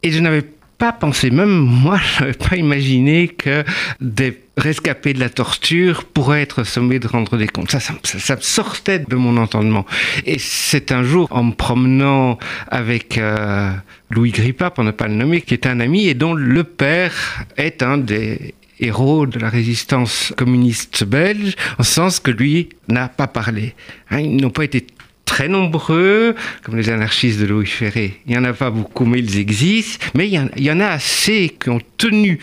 et 0.03 0.11
je 0.11 0.21
n'avais 0.21 0.45
pas 0.83 0.93
pensé, 0.93 1.31
même 1.31 1.49
moi, 1.49 2.01
je 2.19 2.25
n'avais 2.25 2.33
pas 2.33 2.57
imaginé 2.57 3.29
que 3.29 3.63
des 4.01 4.37
rescapés 4.57 5.13
de 5.13 5.21
la 5.21 5.29
torture 5.29 6.03
pourraient 6.03 6.43
être 6.43 6.65
sommés 6.65 6.99
de 6.99 7.07
rendre 7.07 7.37
des 7.37 7.47
comptes. 7.47 7.71
Ça, 7.71 7.79
ça, 8.03 8.37
sortait 8.41 8.99
de 8.99 9.15
mon 9.15 9.37
entendement. 9.37 9.87
Et 10.27 10.41
c'est 10.41 10.91
un 10.91 11.05
jour, 11.05 11.29
en 11.31 11.45
me 11.45 11.53
promenant 11.53 12.37
avec 12.67 13.17
euh, 13.17 13.71
Louis 14.11 14.33
Grippa, 14.33 14.71
pour 14.71 14.83
ne 14.83 14.91
pas 14.91 15.07
le 15.07 15.15
nommer, 15.15 15.41
qui 15.41 15.55
est 15.55 15.67
un 15.67 15.79
ami 15.79 16.09
et 16.09 16.15
dont 16.15 16.35
le 16.35 16.65
père 16.65 17.45
est 17.57 17.85
un 17.85 17.97
des 17.97 18.53
héros 18.81 19.27
de 19.27 19.39
la 19.39 19.51
résistance 19.51 20.35
communiste 20.37 21.05
belge, 21.05 21.55
en 21.79 21.85
sens 21.85 22.19
que 22.19 22.33
lui 22.33 22.71
n'a 22.89 23.07
pas 23.07 23.29
parlé. 23.29 23.77
Hein, 24.11 24.19
ils 24.19 24.43
n'ont 24.43 24.51
pas 24.51 24.65
été 24.65 24.85
très 25.25 25.49
nombreux, 25.49 26.35
comme 26.63 26.77
les 26.77 26.91
anarchistes 26.91 27.41
de 27.41 27.47
Louis 27.47 27.67
Ferré. 27.67 28.21
Il 28.27 28.33
n'y 28.33 28.39
en 28.39 28.45
a 28.45 28.53
pas 28.53 28.71
beaucoup, 28.71 29.05
mais 29.05 29.19
ils 29.19 29.39
existent. 29.39 30.05
Mais 30.15 30.29
il 30.29 30.35
y, 30.57 30.71
en, 30.71 30.81
a 30.81 30.89
assez 30.89 31.57
qui 31.61 31.71
ont 31.71 31.81
tenu 31.97 32.39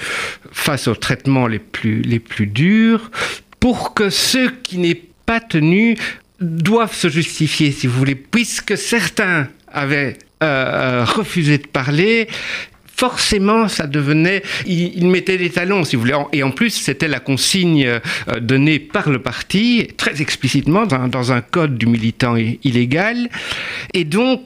face 0.51 0.87
aux 0.87 0.95
traitements 0.95 1.47
les 1.47 1.59
plus, 1.59 2.01
les 2.01 2.19
plus 2.19 2.47
durs 2.47 3.11
pour 3.59 3.93
que 3.93 4.09
ceux 4.09 4.49
qui 4.63 4.77
n'aient 4.77 5.03
pas 5.25 5.39
tenu 5.39 5.97
doivent 6.39 6.95
se 6.95 7.09
justifier, 7.09 7.71
si 7.71 7.85
vous 7.87 7.97
voulez, 7.97 8.15
puisque 8.15 8.77
certains 8.77 9.49
avaient 9.67 10.17
euh, 10.41 10.45
euh, 10.45 11.03
refusé 11.03 11.57
de 11.57 11.67
parler 11.67 12.27
forcément, 12.99 13.69
ça 13.69 13.87
devenait, 13.87 14.43
il, 14.65 15.07
mettait 15.07 15.37
des 15.37 15.49
talons, 15.49 15.85
si 15.85 15.95
vous 15.95 16.01
voulez. 16.01 16.17
Et 16.33 16.43
en 16.43 16.51
plus, 16.51 16.71
c'était 16.71 17.07
la 17.07 17.21
consigne 17.21 17.85
euh, 17.85 17.99
donnée 18.41 18.77
par 18.77 19.09
le 19.09 19.19
parti, 19.19 19.87
très 19.95 20.21
explicitement, 20.21 20.85
dans, 20.85 21.31
un 21.31 21.39
code 21.39 21.77
du 21.77 21.85
militant 21.85 22.35
illégal. 22.35 23.29
Et 23.93 24.03
donc, 24.03 24.41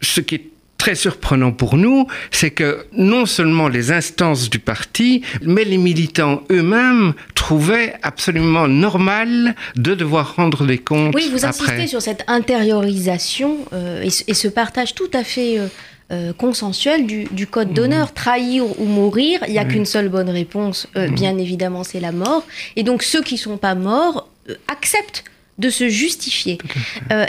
ce 0.00 0.22
qui 0.22 0.36
est 0.36 0.46
très 0.78 0.94
surprenant 0.94 1.52
pour 1.52 1.76
nous, 1.76 2.06
c'est 2.30 2.50
que 2.50 2.86
non 2.92 3.26
seulement 3.26 3.68
les 3.68 3.92
instances 3.92 4.48
du 4.48 4.58
parti, 4.58 5.22
mais 5.42 5.64
les 5.64 5.78
militants 5.78 6.42
eux-mêmes 6.50 7.12
trouvaient 7.34 7.94
absolument 8.02 8.66
normal 8.68 9.54
de 9.76 9.94
devoir 9.94 10.34
rendre 10.36 10.64
des 10.66 10.78
comptes. 10.78 11.14
Oui, 11.14 11.28
vous 11.30 11.44
insistez 11.44 11.86
sur 11.86 12.00
cette 12.00 12.24
intériorisation 12.26 13.58
euh, 13.74 14.02
et, 14.02 14.34
ce 14.34 14.48
partage 14.48 14.94
tout 14.94 15.10
à 15.12 15.22
fait 15.22 15.58
euh, 15.58 15.68
euh, 16.12 16.34
consensuel 16.34 17.06
du, 17.06 17.46
code 17.46 17.70
mmh. 17.70 17.74
d'honneur. 17.74 18.12
Trahir 18.12 18.64
ou 18.78 18.84
mourir, 18.84 19.40
il 19.46 19.52
n'y 19.52 19.58
a 19.58 19.64
qu'une 19.64 19.86
seule 19.86 20.10
bonne 20.10 20.28
réponse, 20.28 20.86
euh, 20.94 21.08
mmh. 21.08 21.14
bien 21.14 21.38
évidemment, 21.38 21.84
c'est 21.84 22.00
la 22.00 22.12
mort. 22.12 22.44
Et 22.76 22.82
donc 22.82 23.02
ceux 23.02 23.22
qui 23.22 23.34
ne 23.36 23.38
sont 23.38 23.56
pas 23.56 23.74
morts 23.74 24.28
euh, 24.50 24.54
acceptent 24.68 25.24
de 25.58 25.70
se 25.70 25.88
justifier. 25.88 26.58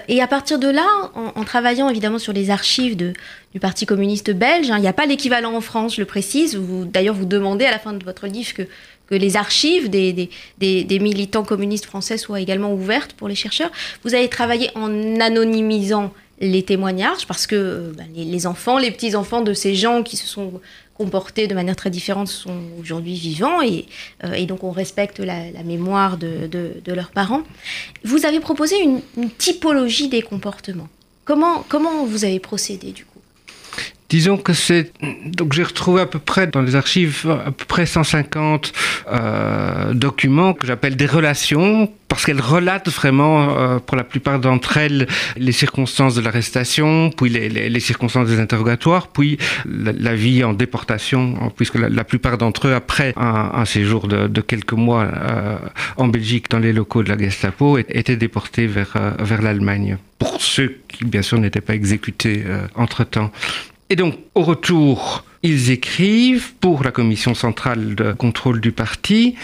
et 0.09 0.21
à 0.21 0.27
partir 0.27 0.59
de 0.59 0.67
là, 0.67 0.85
en, 1.13 1.43
travaillant 1.43 1.87
évidemment 1.89 2.19
sur 2.19 2.33
les 2.33 2.49
archives 2.49 2.97
de, 2.97 3.13
du 3.53 3.59
Parti 3.59 3.85
communiste 3.85 4.31
belge, 4.31 4.71
hein, 4.71 4.77
il 4.77 4.81
n'y 4.81 4.87
a 4.87 4.93
pas 4.93 5.05
l'équivalent 5.05 5.53
en 5.53 5.61
France, 5.61 5.95
je 5.95 6.01
le 6.01 6.05
précise. 6.05 6.59
D'ailleurs, 6.85 7.15
vous 7.15 7.25
demandez 7.25 7.65
à 7.65 7.71
la 7.71 7.79
fin 7.79 7.93
de 7.93 8.03
votre 8.03 8.27
livre 8.27 8.53
que, 8.53 8.63
que 9.07 9.15
les 9.15 9.37
archives 9.37 9.89
des, 9.89 10.13
des, 10.13 10.29
des, 10.57 10.83
des, 10.83 10.99
militants 10.99 11.43
communistes 11.43 11.85
français 11.85 12.17
soient 12.17 12.41
également 12.41 12.73
ouvertes 12.73 13.13
pour 13.13 13.27
les 13.27 13.35
chercheurs. 13.35 13.71
Vous 14.03 14.13
avez 14.15 14.29
travaillé 14.29 14.69
en 14.75 15.19
anonymisant 15.19 16.11
les 16.39 16.63
témoignages, 16.63 17.25
parce 17.27 17.47
que 17.47 17.55
euh, 17.55 17.91
bah, 17.95 18.03
les, 18.13 18.47
enfants, 18.47 18.77
les 18.77 18.91
petits-enfants 18.91 19.41
de 19.41 19.53
ces 19.53 19.75
gens 19.75 20.03
qui 20.03 20.17
se 20.17 20.27
sont 20.27 20.61
comportés 20.95 21.47
de 21.47 21.55
manière 21.55 21.75
très 21.75 21.89
différente 21.89 22.27
sont 22.27 22.61
aujourd'hui 22.79 23.15
vivants, 23.15 23.61
et, 23.61 23.85
euh, 24.23 24.45
donc 24.45 24.63
on 24.63 24.71
respecte 24.71 25.19
la, 25.19 25.51
mémoire 25.63 26.17
de, 26.17 26.49
leurs 26.87 27.11
parents. 27.11 27.43
Vous 28.03 28.25
avez 28.25 28.39
proposé 28.39 28.75
une, 28.81 29.01
typologie 29.37 30.07
des 30.07 30.21
comportements. 30.21 30.89
Comment, 31.25 31.63
comment 31.69 32.05
vous 32.05 32.25
avez 32.25 32.39
procédé 32.39 32.91
du 32.91 33.05
coup? 33.05 33.12
Disons 34.13 34.37
que 34.37 34.53
c'est. 34.53 34.91
Donc 35.25 35.53
j'ai 35.53 35.63
retrouvé 35.63 35.99
à 35.99 36.05
peu 36.05 36.19
près 36.19 36.45
dans 36.45 36.61
les 36.61 36.75
archives 36.75 37.27
à 37.47 37.49
peu 37.49 37.65
près 37.65 37.87
150 37.87 38.71
euh, 39.11 39.93
documents 39.95 40.53
que 40.53 40.67
j'appelle 40.67 40.95
des 40.95 41.07
relations, 41.07 41.91
parce 42.09 42.23
qu'elles 42.23 42.39
relatent 42.39 42.89
vraiment, 42.89 43.57
euh, 43.57 43.79
pour 43.79 43.97
la 43.97 44.03
plupart 44.03 44.37
d'entre 44.39 44.77
elles, 44.77 45.07
les 45.35 45.51
circonstances 45.51 46.13
de 46.13 46.21
l'arrestation, 46.21 47.09
puis 47.09 47.27
les, 47.29 47.79
circonstances 47.79 48.27
des 48.27 48.39
interrogatoires, 48.39 49.07
puis 49.07 49.39
la, 49.65 50.13
vie 50.13 50.43
en 50.43 50.53
déportation, 50.53 51.51
puisque 51.57 51.79
la, 51.79 52.03
plupart 52.03 52.37
d'entre 52.37 52.67
eux, 52.67 52.75
après 52.75 53.15
un, 53.17 53.65
séjour 53.65 54.07
de, 54.07 54.41
quelques 54.41 54.73
mois 54.73 55.05
euh, 55.05 55.57
en 55.97 56.07
Belgique 56.07 56.51
dans 56.51 56.59
les 56.59 56.71
locaux 56.71 57.01
de 57.01 57.09
la 57.09 57.17
Gestapo, 57.17 57.79
étaient 57.79 58.15
déportés 58.15 58.67
vers, 58.67 58.93
vers 59.17 59.41
l'Allemagne. 59.41 59.97
Pour 60.19 60.39
ceux 60.39 60.77
qui, 60.87 61.03
bien 61.03 61.23
sûr, 61.23 61.39
n'étaient 61.39 61.61
pas 61.61 61.73
exécutés 61.73 62.43
entre-temps. 62.75 63.31
Et 63.93 63.95
donc, 63.95 64.15
au 64.33 64.41
retour, 64.41 65.23
ils 65.43 65.69
écrivent 65.69 66.55
pour 66.55 66.83
la 66.83 66.89
commission 66.89 67.35
centrale 67.35 67.93
de 67.93 68.11
contrôle 68.11 68.59
du 68.59 68.71
parti 68.71 69.35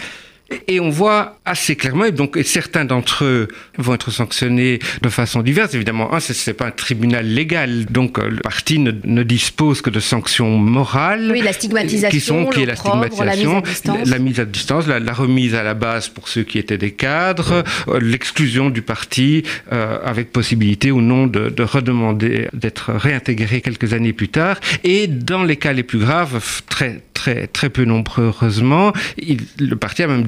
et 0.68 0.80
on 0.80 0.90
voit 0.90 1.38
assez 1.44 1.76
clairement, 1.76 2.04
et 2.04 2.12
donc 2.12 2.38
certains 2.44 2.84
d'entre 2.84 3.24
eux 3.24 3.48
vont 3.78 3.94
être 3.94 4.10
sanctionnés 4.10 4.78
de 5.02 5.08
façon 5.08 5.42
diverse. 5.42 5.74
Évidemment, 5.74 6.12
un, 6.14 6.20
ce 6.20 6.50
n'est 6.50 6.54
pas 6.54 6.66
un 6.66 6.70
tribunal 6.70 7.26
légal, 7.26 7.86
donc 7.86 8.18
euh, 8.18 8.28
le 8.28 8.40
parti 8.40 8.78
ne, 8.78 8.92
ne, 9.04 9.22
dispose 9.22 9.82
que 9.82 9.90
de 9.90 10.00
sanctions 10.00 10.58
morales. 10.58 11.30
Oui, 11.30 11.40
la 11.42 11.52
stigmatisation, 11.52 12.10
qui 12.10 12.20
sont, 12.20 12.46
qui 12.46 12.62
est 12.62 12.66
la 12.66 12.76
stigmatisation, 12.76 13.62
la 14.04 14.18
mise 14.18 14.40
à 14.40 14.44
distance, 14.44 14.86
la, 14.86 14.98
la, 14.98 15.12
remise 15.12 15.54
à 15.54 15.62
la 15.62 15.74
base 15.74 16.08
pour 16.08 16.28
ceux 16.28 16.42
qui 16.42 16.58
étaient 16.58 16.78
des 16.78 16.92
cadres, 16.92 17.64
euh, 17.88 18.00
l'exclusion 18.00 18.70
du 18.70 18.82
parti 18.82 19.42
euh, 19.72 19.98
avec 20.04 20.32
possibilité 20.32 20.90
ou 20.90 21.00
non 21.00 21.26
de, 21.26 21.48
de 21.48 21.62
redemander 21.62 22.48
d'être 22.52 22.92
réintégré 22.92 23.60
quelques 23.60 23.92
années 23.92 24.12
plus 24.12 24.28
tard. 24.28 24.58
Et 24.84 25.06
dans 25.06 25.44
les 25.44 25.56
cas 25.56 25.72
les 25.72 25.82
plus 25.82 25.98
graves, 25.98 26.62
très 26.68 27.02
très 27.20 27.46
très 27.46 27.68
peu 27.68 27.84
nombreux 27.84 28.24
heureusement, 28.24 28.92
il, 29.18 29.40
le 29.58 29.76
parti 29.76 30.02
a 30.02 30.06
même 30.06 30.26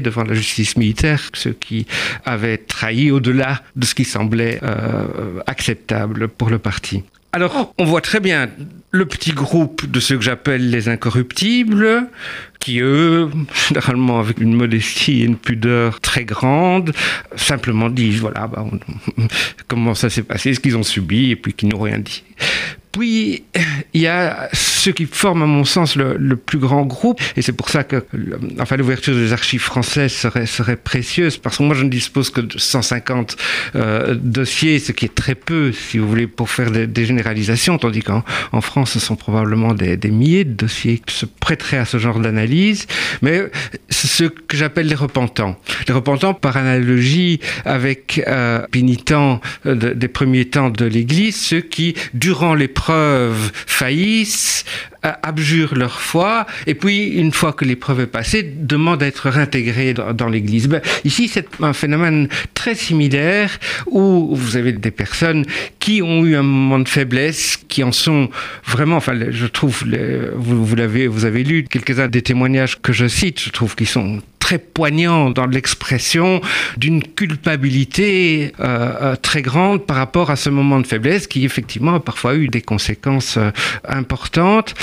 devant 0.00 0.24
la 0.24 0.34
justice 0.34 0.76
militaire 0.76 1.30
ceux 1.34 1.52
qui 1.52 1.86
avaient 2.24 2.58
trahi 2.58 3.10
au-delà 3.10 3.62
de 3.76 3.86
ce 3.86 3.94
qui 3.94 4.04
semblait 4.04 4.60
euh, 4.62 5.40
acceptable 5.46 6.28
pour 6.28 6.50
le 6.50 6.58
parti. 6.58 7.02
Alors, 7.34 7.72
on 7.78 7.84
voit 7.84 8.02
très 8.02 8.20
bien 8.20 8.50
le 8.90 9.06
petit 9.06 9.32
groupe 9.32 9.90
de 9.90 10.00
ceux 10.00 10.18
que 10.18 10.22
j'appelle 10.22 10.68
les 10.68 10.90
incorruptibles, 10.90 12.08
qui 12.60 12.80
eux, 12.80 13.30
généralement 13.68 14.20
avec 14.20 14.38
une 14.38 14.54
modestie 14.54 15.22
et 15.22 15.24
une 15.24 15.36
pudeur 15.36 16.00
très 16.00 16.26
grande, 16.26 16.92
simplement 17.34 17.88
disent, 17.88 18.20
voilà, 18.20 18.48
bah, 18.48 18.66
comment 19.66 19.94
ça 19.94 20.10
s'est 20.10 20.24
passé, 20.24 20.52
ce 20.52 20.60
qu'ils 20.60 20.76
ont 20.76 20.82
subi, 20.82 21.30
et 21.30 21.36
puis 21.36 21.54
qui 21.54 21.64
n'ont 21.64 21.80
rien 21.80 21.98
dit. 21.98 22.22
Puis, 22.92 23.44
il 23.94 24.00
y 24.00 24.06
a 24.06 24.48
ceux 24.52 24.92
qui 24.92 25.06
forment, 25.06 25.42
à 25.42 25.46
mon 25.46 25.64
sens, 25.64 25.96
le, 25.96 26.36
plus 26.36 26.58
grand 26.58 26.82
groupe, 26.82 27.20
et 27.36 27.42
c'est 27.42 27.52
pour 27.52 27.68
ça 27.68 27.84
que 27.84 28.04
enfin, 28.60 28.76
l'ouverture 28.76 29.14
des 29.14 29.32
archives 29.32 29.60
françaises 29.60 30.12
serait, 30.12 30.76
précieuse, 30.76 31.38
parce 31.38 31.58
que 31.58 31.62
moi, 31.62 31.74
je 31.74 31.84
ne 31.84 31.88
dispose 31.88 32.30
que 32.30 32.40
de 32.40 32.58
150 32.58 33.36
euh, 33.74 34.14
dossiers, 34.14 34.78
ce 34.78 34.92
qui 34.92 35.06
est 35.06 35.14
très 35.14 35.34
peu, 35.34 35.72
si 35.72 35.98
vous 35.98 36.08
voulez, 36.08 36.26
pour 36.26 36.50
faire 36.50 36.70
des, 36.70 37.04
généralisations, 37.04 37.78
tandis 37.78 38.00
qu'en 38.00 38.24
en 38.52 38.60
France, 38.60 38.92
ce 38.92 39.00
sont 39.00 39.16
probablement 39.16 39.74
des, 39.74 39.96
des, 39.96 40.10
milliers 40.10 40.44
de 40.44 40.52
dossiers 40.52 41.00
qui 41.04 41.14
se 41.14 41.26
prêteraient 41.26 41.78
à 41.78 41.84
ce 41.84 41.98
genre 41.98 42.20
d'analyse, 42.20 42.86
mais 43.22 43.50
c'est 43.88 44.08
ce 44.08 44.24
que 44.24 44.56
j'appelle 44.56 44.86
les 44.86 44.94
repentants. 44.94 45.58
Les 45.88 45.94
repentants, 45.94 46.34
par 46.34 46.56
analogie 46.56 47.40
avec 47.64 48.22
euh, 48.26 48.66
pénitents 48.70 49.40
euh, 49.66 49.94
des 49.94 50.08
premiers 50.08 50.44
temps 50.44 50.70
de 50.70 50.84
l'Église, 50.84 51.36
ceux 51.36 51.60
qui, 51.60 51.94
durant 52.14 52.54
les 52.54 52.68
preuves 52.82 53.52
faillissent, 53.54 54.64
abjurent 55.04 55.76
leur 55.76 56.00
foi, 56.00 56.46
et 56.66 56.74
puis, 56.74 57.10
une 57.10 57.32
fois 57.32 57.52
que 57.52 57.64
l'épreuve 57.64 58.00
est 58.00 58.06
passée, 58.08 58.42
demandent 58.42 59.04
à 59.04 59.06
être 59.06 59.30
réintégrés 59.30 59.94
dans, 59.94 60.28
l'Église. 60.28 60.66
Ben, 60.66 60.80
ici, 61.04 61.28
c'est 61.28 61.46
un 61.60 61.74
phénomène 61.74 62.28
très 62.54 62.74
similaire 62.74 63.50
où 63.86 64.34
vous 64.34 64.56
avez 64.56 64.72
des 64.72 64.90
personnes 64.90 65.44
qui 65.78 66.02
ont 66.02 66.24
eu 66.24 66.34
un 66.34 66.42
moment 66.42 66.80
de 66.80 66.88
faiblesse, 66.88 67.56
qui 67.68 67.84
en 67.84 67.92
sont 67.92 68.30
vraiment, 68.66 68.96
enfin, 68.96 69.14
je 69.30 69.46
trouve, 69.46 69.84
vous, 70.34 70.64
vous 70.64 70.74
l'avez, 70.74 71.06
vous 71.06 71.24
avez 71.24 71.44
lu 71.44 71.62
quelques-uns 71.62 72.08
des 72.08 72.22
témoignages 72.22 72.80
que 72.82 72.92
je 72.92 73.06
cite, 73.06 73.40
je 73.40 73.50
trouve 73.50 73.76
qu'ils 73.76 73.86
sont 73.86 74.20
très 74.42 74.58
poignant 74.58 75.30
dans 75.30 75.46
l'expression 75.46 76.40
d'une 76.76 77.02
culpabilité 77.02 78.52
euh, 78.58 78.92
euh, 79.00 79.16
très 79.16 79.40
grande 79.40 79.86
par 79.86 79.96
rapport 79.96 80.30
à 80.30 80.36
ce 80.36 80.50
moment 80.50 80.80
de 80.80 80.86
faiblesse 80.86 81.28
qui 81.28 81.44
effectivement 81.44 81.94
a 81.94 82.00
parfois 82.00 82.34
eu 82.34 82.48
des 82.48 82.60
conséquences 82.72 83.36
euh, 83.36 83.50
importantes 83.84 84.74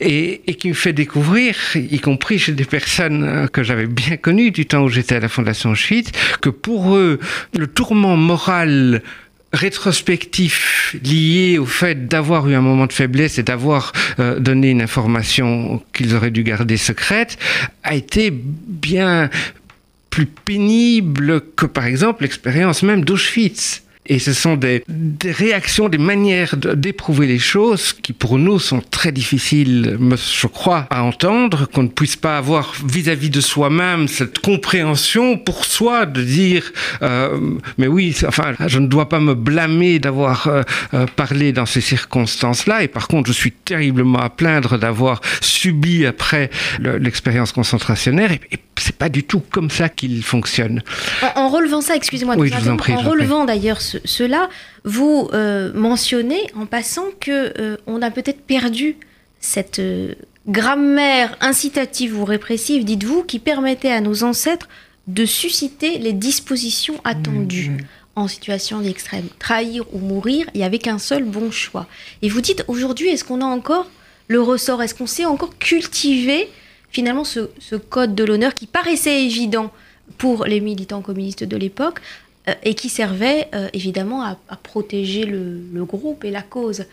et, 0.00 0.40
qui 0.58 0.68
me 0.68 0.74
fait 0.74 0.92
découvrir, 0.92 1.54
y 1.74 1.98
compris 1.98 2.38
chez 2.38 2.52
des 2.52 2.64
personnes 2.64 3.48
que 3.52 3.62
j'avais 3.62 3.86
bien 3.86 4.16
connues 4.16 4.50
du 4.50 4.64
temps 4.66 4.82
où 4.84 4.88
j'étais 4.88 5.16
à 5.16 5.20
la 5.20 5.28
Fondation 5.28 5.74
Schwitt, 5.74 6.12
que 6.40 6.50
pour 6.50 6.96
eux, 6.96 7.20
le 7.52 7.66
tourment 7.66 8.16
moral 8.16 9.02
rétrospectif 9.52 10.96
lié 11.04 11.58
au 11.58 11.66
fait 11.66 12.08
d'avoir 12.08 12.48
eu 12.48 12.54
un 12.54 12.60
moment 12.60 12.86
de 12.86 12.92
faiblesse 12.92 13.38
et 13.38 13.42
d'avoir 13.42 13.92
euh, 14.18 14.40
donné 14.40 14.70
une 14.70 14.82
information 14.82 15.80
qu'ils 15.92 16.14
auraient 16.14 16.32
dû 16.32 16.42
garder 16.42 16.76
secrète 16.76 17.38
a 17.84 17.94
été 17.94 18.32
bien 18.32 19.30
plus 20.10 20.26
pénible 20.26 21.40
que 21.56 21.66
par 21.66 21.86
exemple 21.86 22.22
l'expérience 22.22 22.82
même 22.82 23.04
d'Auschwitz 23.04 23.83
Et 24.06 24.18
ce 24.18 24.32
sont 24.32 24.56
des, 24.56 24.84
des 24.88 25.32
réactions, 25.32 25.88
des 25.88 25.98
manières 25.98 26.56
d'éprouver 26.56 27.26
les 27.26 27.38
choses 27.38 27.92
qui 27.92 28.12
pour 28.12 28.38
nous 28.38 28.58
sont 28.58 28.82
très 28.90 29.12
difficiles, 29.12 29.98
je 30.00 30.46
crois, 30.46 30.86
à 30.90 31.02
entendre, 31.02 31.66
qu'on 31.72 31.84
ne 31.84 31.88
puisse 31.88 32.16
pas 32.16 32.36
avoir 32.36 32.74
vis-à-vis 32.86 33.30
de 33.30 33.40
soi-même 33.40 34.08
cette 34.08 34.40
compréhension 34.40 35.38
pour 35.38 35.64
soi 35.64 36.04
de 36.06 36.22
dire, 36.22 36.70
euh, 37.02 37.38
mais 37.78 37.86
oui, 37.86 38.14
enfin, 38.26 38.54
je 38.66 38.78
ne 38.78 38.86
dois 38.86 39.08
pas 39.08 39.20
me 39.20 39.34
blâmer 39.34 39.98
d'avoir 39.98 40.48
euh, 40.48 40.62
euh, 40.92 41.06
parlé 41.16 41.52
dans 41.52 41.66
ces 41.66 41.80
circonstances-là. 41.80 42.82
Et 42.82 42.88
par 42.88 43.08
contre, 43.08 43.28
je 43.28 43.32
suis 43.32 43.52
terriblement 43.52 44.18
à 44.20 44.28
plaindre 44.28 44.78
d'avoir 44.78 45.20
subi 45.40 46.04
après 46.06 46.50
l'expérience 46.78 47.52
concentrationnaire. 47.52 48.32
C'est 48.84 48.96
pas 48.96 49.08
du 49.08 49.24
tout 49.24 49.40
comme 49.50 49.70
ça 49.70 49.88
qu'il 49.88 50.22
fonctionne. 50.22 50.82
En, 51.36 51.48
relevant 51.48 51.80
ça, 51.80 51.96
excusez-moi, 51.96 52.34
oui, 52.36 52.52
en, 52.52 52.92
en 52.92 53.00
relevant 53.00 53.44
d'ailleurs 53.46 53.80
cela, 53.80 54.50
vous 54.84 55.30
euh, 55.32 55.72
mentionnez 55.72 56.42
en 56.54 56.66
passant 56.66 57.06
que 57.18 57.54
euh, 57.58 57.76
on 57.86 58.02
a 58.02 58.10
peut-être 58.10 58.42
perdu 58.42 58.96
cette 59.40 59.78
euh, 59.78 60.14
grammaire 60.48 61.34
incitative 61.40 62.18
ou 62.18 62.26
répressive, 62.26 62.84
dites-vous, 62.84 63.22
qui 63.22 63.38
permettait 63.38 63.90
à 63.90 64.02
nos 64.02 64.22
ancêtres 64.22 64.68
de 65.06 65.24
susciter 65.24 65.98
les 65.98 66.12
dispositions 66.12 67.00
attendues. 67.04 67.70
Mmh, 67.70 67.74
mmh. 67.74 67.86
en 68.16 68.28
situation 68.28 68.80
d'extrême. 68.80 69.28
Trahir 69.38 69.84
ou 69.94 69.98
mourir, 69.98 70.46
il 70.54 70.58
n'y 70.58 70.64
avait 70.64 70.78
qu'un 70.78 70.98
seul 70.98 71.24
bon 71.24 71.50
choix. 71.50 71.86
Et 72.20 72.28
vous 72.28 72.42
dites, 72.42 72.64
aujourd'hui, 72.68 73.08
est-ce 73.08 73.24
qu'on 73.24 73.40
a 73.40 73.46
encore 73.46 73.86
le 74.28 74.40
ressort? 74.42 74.82
Est-ce 74.82 74.94
qu'on 74.94 75.06
sait 75.06 75.24
encore 75.24 75.58
cultiver 75.58 76.48
finalement 76.94 77.24
ce, 77.24 77.74
code 77.76 78.14
de 78.14 78.24
l'honneur 78.24 78.54
qui 78.54 78.66
paraissait 78.66 79.24
évident 79.24 79.72
pour 80.16 80.44
les 80.44 80.60
militants 80.60 81.02
communistes 81.02 81.44
de 81.44 81.56
l'époque 81.56 82.00
euh, 82.48 82.54
et 82.62 82.74
qui 82.74 82.88
servait 82.88 83.48
euh, 83.54 83.68
évidemment 83.72 84.22
à, 84.22 84.36
protéger 84.62 85.26
le, 85.26 85.84
groupe 85.84 86.24
et 86.24 86.30
la 86.30 86.42
cause. 86.42 86.84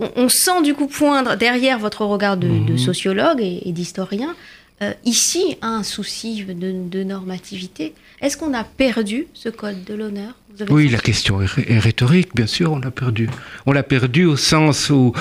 On, 0.00 0.28
sent 0.28 0.62
du 0.62 0.74
coup 0.74 0.88
poindre 0.88 1.36
derrière 1.36 1.78
votre 1.78 2.04
regard 2.04 2.36
de, 2.36 2.48
mhm. 2.48 2.78
sociologue 2.78 3.40
et, 3.40 3.70
d'historien 3.70 4.34
euh, 4.82 4.92
ici 5.04 5.56
un 5.62 5.82
souci 5.82 6.44
de 6.44 7.02
normativité. 7.02 7.94
Est-ce 8.20 8.36
qu'on 8.36 8.54
a 8.54 8.64
perdu 8.64 9.26
ce 9.34 9.48
code 9.48 9.84
de 9.84 9.94
l'honneur? 9.94 10.34
Oui, 10.70 10.88
la 10.88 10.98
question 10.98 11.42
est, 11.42 11.78
rhétorique, 11.78 12.28
bien 12.34 12.46
sûr, 12.46 12.72
on 12.72 12.78
l'a 12.78 12.92
perdu. 12.92 13.28
On 13.66 13.72
l'a 13.72 13.82
perdu 13.82 14.24
au 14.24 14.36
sens 14.36 14.88
où 14.88 15.12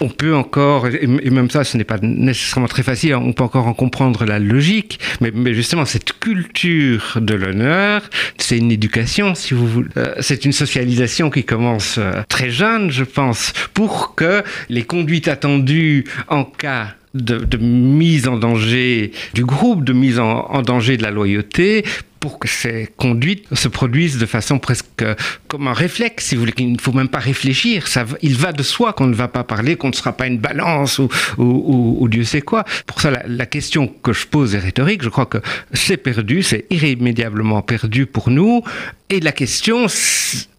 on, 0.00 0.08
peut 0.08 0.34
encore, 0.34 0.88
et, 0.88 1.06
même 1.06 1.50
ça, 1.50 1.62
ce 1.62 1.76
n'est 1.76 1.84
pas 1.84 1.98
nécessairement 2.02 2.66
très 2.66 2.82
facile, 2.82 3.14
on 3.14 3.32
peut 3.32 3.44
encore 3.44 3.68
en 3.68 3.74
comprendre 3.74 4.24
la 4.24 4.40
logique, 4.40 4.98
mais, 5.20 5.54
justement, 5.54 5.84
cette 5.84 6.18
culture 6.18 7.18
de 7.20 7.34
l'honneur, 7.34 8.02
c'est 8.38 8.58
une 8.58 8.72
éducation, 8.72 9.36
si 9.36 9.54
vous 9.54 9.68
voulez. 9.68 9.88
Euh, 9.96 10.14
c'est 10.20 10.44
une 10.44 10.52
socialisation 10.52 11.30
qui 11.30 11.44
commence 11.44 11.96
euh, 11.98 12.22
très 12.28 12.50
jeune, 12.50 12.90
je 12.90 13.04
pense, 13.04 13.52
pour 13.74 14.16
que 14.16 14.42
les 14.68 14.82
conduites 14.82 15.28
attendues 15.28 16.04
en 16.28 16.44
cas 16.44 16.88
de, 17.14 17.56
mise 17.58 18.28
en 18.28 18.36
danger 18.36 19.12
du 19.34 19.44
groupe, 19.44 19.84
de 19.84 19.92
mise 19.92 20.18
en 20.18 20.62
danger 20.62 20.96
de 20.96 21.02
la 21.02 21.10
loyauté, 21.10 21.84
pour 22.22 22.38
que 22.38 22.46
ces 22.46 22.88
conduites 22.96 23.52
se 23.52 23.66
produisent 23.66 24.16
de 24.16 24.26
façon 24.26 24.60
presque 24.60 25.04
comme 25.48 25.66
un 25.66 25.72
réflexe, 25.72 26.26
si 26.26 26.36
vous 26.36 26.42
voulez, 26.42 26.52
qu'il 26.52 26.70
ne 26.70 26.78
faut 26.80 26.92
même 26.92 27.08
pas 27.08 27.18
réfléchir. 27.18 27.88
Ça, 27.88 28.06
il 28.22 28.36
va 28.36 28.52
de 28.52 28.62
soi 28.62 28.92
qu'on 28.92 29.08
ne 29.08 29.14
va 29.14 29.26
pas 29.26 29.42
parler, 29.42 29.74
qu'on 29.74 29.88
ne 29.88 29.92
sera 29.92 30.12
pas 30.12 30.28
une 30.28 30.38
balance 30.38 31.00
ou, 31.00 31.08
ou, 31.36 32.08
Dieu 32.08 32.22
sait 32.22 32.40
quoi. 32.40 32.64
Pour 32.86 33.00
ça, 33.00 33.10
la, 33.26 33.46
question 33.46 33.88
que 33.88 34.12
je 34.12 34.28
pose 34.28 34.54
est 34.54 34.60
rhétorique. 34.60 35.02
Je 35.02 35.08
crois 35.08 35.26
que 35.26 35.38
c'est 35.72 35.96
perdu, 35.96 36.44
c'est 36.44 36.66
irrémédiablement 36.70 37.60
perdu 37.60 38.06
pour 38.06 38.30
nous. 38.30 38.62
Et 39.10 39.18
la 39.18 39.32
question, 39.32 39.88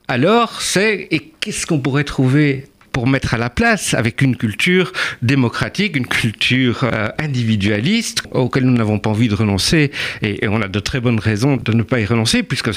alors, 0.10 0.62
c'est 0.62 1.07
et 1.12 1.31
qu'est-ce 1.39 1.65
qu'on 1.65 1.79
pourrait 1.79 2.03
trouver 2.03 2.65
pour 2.94 3.08
mettre 3.08 3.34
à 3.34 3.38
la 3.38 3.50
place 3.50 3.94
avec 3.96 4.22
une 4.22 4.38
culture 4.38 4.94
démocratique, 5.22 5.98
une 5.98 6.08
culture 6.08 6.84
euh, 6.84 7.10
individualiste 7.18 8.24
auquel 8.32 8.64
nous 8.64 8.78
n'avons 8.78 9.00
pas 9.00 9.10
envie 9.10 9.28
de 9.28 9.36
renoncer. 9.36 9.92
Et, 10.22 10.48
on 10.48 10.62
a 10.62 10.68
de 10.68 10.80
très 10.80 11.02
bonnes 11.02 11.20
raisons 11.20 11.58
de 11.58 11.74
ne 11.74 11.84
pas 11.84 12.00
y 12.00 12.06
renoncer 12.06 12.44
puisque 12.44 12.70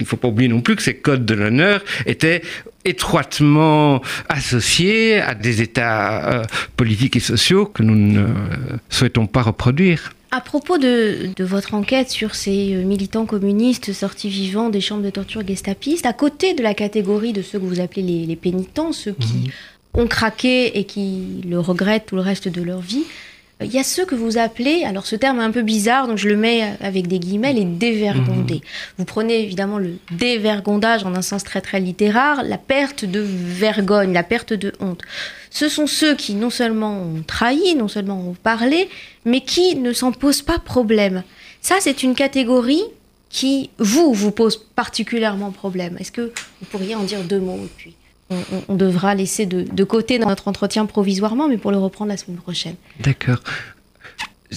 il 0.00 0.06
faut 0.06 0.16
pas 0.16 0.28
oublier 0.28 0.48
non 0.48 0.62
plus 0.62 0.74
que 0.74 0.82
ces 0.82 0.94
codes 0.94 1.26
de 1.26 1.34
l'honneur 1.34 1.84
étaient 2.06 2.42
étroitement 2.84 4.00
associés 4.28 5.20
à 5.20 5.34
des 5.34 5.62
états 5.62 6.40
euh, 6.40 6.44
politiques 6.76 7.16
et 7.16 7.20
sociaux 7.20 7.66
que 7.66 7.82
nous 7.82 7.94
ne 7.94 8.26
souhaitons 8.88 9.26
pas 9.26 9.42
reproduire. 9.42 10.12
À 10.34 10.40
propos 10.40 10.78
de, 10.78 11.30
votre 11.40 11.74
enquête 11.74 12.08
sur 12.08 12.34
ces 12.34 12.74
euh, 12.74 12.84
militants 12.84 13.26
communistes 13.26 13.92
sortis 13.92 14.30
vivants 14.30 14.70
des 14.70 14.80
chambres 14.80 15.02
de 15.02 15.10
torture 15.10 15.46
gestapistes, 15.46 16.06
à 16.06 16.14
côté 16.14 16.54
de 16.54 16.62
la 16.62 16.72
catégorie 16.72 17.34
de 17.34 17.42
ceux 17.42 17.58
que 17.58 17.66
vous 17.66 17.80
appelez 17.80 18.24
les, 18.26 18.36
pénitents, 18.36 18.92
ceux 18.92 19.12
qui 19.12 19.34
mhm. 19.34 20.02
ont 20.02 20.06
craqué 20.06 20.78
et 20.78 20.84
qui 20.84 21.42
le 21.46 21.60
regrettent 21.60 22.06
tout 22.06 22.16
le 22.16 22.22
reste 22.22 22.48
de 22.48 22.62
leur 22.62 22.80
vie, 22.80 23.04
euh, 23.04 23.31
il 23.64 23.72
y 23.72 23.78
a 23.78 23.84
ceux 23.84 24.04
que 24.04 24.14
vous 24.14 24.38
appelez, 24.38 24.84
alors 24.84 25.06
ce 25.06 25.16
terme 25.16 25.40
est 25.40 25.44
un 25.44 25.50
peu 25.50 25.62
bizarre, 25.62 26.06
donc 26.06 26.18
je 26.18 26.28
le 26.28 26.36
mets 26.36 26.74
avec 26.80 27.06
des 27.06 27.18
guillemets, 27.18 27.52
les 27.52 27.64
dévergondés. 27.64 28.54
Mhm. 28.54 28.60
Vous 28.98 29.04
prenez 29.04 29.42
évidemment 29.42 29.78
le 29.78 29.96
dévergondage 30.10 31.04
en 31.04 31.14
un 31.14 31.22
sens 31.22 31.44
très 31.44 31.60
très 31.60 31.80
littéraire, 31.80 32.42
la 32.44 32.58
perte 32.58 33.04
de 33.04 33.20
vergogne, 33.20 34.12
la 34.12 34.22
perte 34.22 34.52
de 34.52 34.72
honte 34.80 35.02
ce 35.52 35.68
sont 35.68 35.86
ceux 35.86 36.16
qui 36.16 36.34
non 36.34 36.50
seulement 36.50 37.02
ont 37.02 37.22
trahi, 37.22 37.74
non 37.74 37.86
seulement 37.86 38.18
ont 38.18 38.34
parlé, 38.42 38.88
mais 39.26 39.42
qui 39.42 39.76
ne 39.76 39.92
s'en 39.92 40.10
posent 40.10 40.42
pas 40.42 40.58
problème. 40.58 41.22
Ça, 41.60 41.76
c'est 41.80 42.02
une 42.02 42.14
catégorie 42.14 42.82
qui, 43.28 43.70
vous, 43.78 44.14
vous 44.14 44.30
pose 44.30 44.56
particulièrement 44.56 45.50
problème. 45.50 45.96
Est-ce 46.00 46.10
que 46.10 46.32
vous 46.60 46.66
pourriez 46.70 46.94
en 46.94 47.02
dire 47.02 47.22
deux 47.22 47.38
mots 47.38 47.68
puis 47.76 47.94
on, 48.68 48.74
devra 48.74 49.14
laisser 49.14 49.46
de, 49.46 49.84
côté 49.84 50.18
dans 50.18 50.28
notre 50.28 50.48
entretien 50.48 50.86
provisoirement, 50.86 51.48
mais 51.48 51.58
pour 51.58 51.70
le 51.70 51.78
reprendre 51.78 52.10
la 52.10 52.16
semaine 52.16 52.38
prochaine. 52.38 52.74
D'accord 53.00 53.40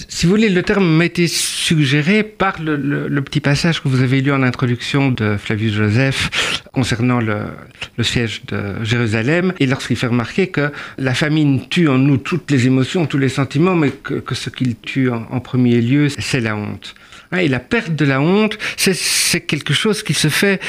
si 0.08 0.26
vous 0.26 0.30
voulez, 0.30 0.50
le 0.50 0.62
terme 0.62 0.86
m'a 0.86 1.06
été 1.06 1.26
suggéré 1.26 2.22
par 2.22 2.60
le, 2.60 3.08
petit 3.22 3.40
passage 3.40 3.82
que 3.82 3.88
vous 3.88 4.02
avez 4.02 4.20
lu 4.20 4.32
en 4.32 4.42
introduction 4.42 5.10
de 5.10 5.36
Flavius 5.36 5.74
Joseph 5.74 6.62
concernant 6.72 7.20
le, 7.20 7.44
siège 8.02 8.42
de 8.46 8.84
Jérusalem, 8.84 9.54
et 9.58 9.66
lorsqu'il 9.66 9.96
fait 9.96 10.08
remarquer 10.08 10.48
que 10.48 10.70
la 10.98 11.14
famine 11.14 11.66
tue 11.68 11.88
en 11.88 11.96
nous 11.96 12.18
toutes 12.18 12.50
les 12.50 12.66
émotions, 12.66 13.06
tous 13.06 13.18
les 13.18 13.30
sentiments, 13.30 13.74
mais 13.74 13.90
que, 13.90 14.34
ce 14.34 14.50
qu'il 14.50 14.76
tue 14.76 15.10
en, 15.10 15.40
premier 15.40 15.80
lieu, 15.80 16.08
c'est 16.18 16.40
la 16.40 16.56
honte. 16.56 16.94
Hein, 17.32 17.38
et 17.38 17.48
la 17.48 17.60
perte 17.60 17.92
de 17.92 18.04
la 18.04 18.20
honte, 18.20 18.58
c'est 18.76 19.40
quelque 19.40 19.72
chose 19.72 20.02
qui 20.02 20.12
se 20.12 20.28
fait 20.28 20.60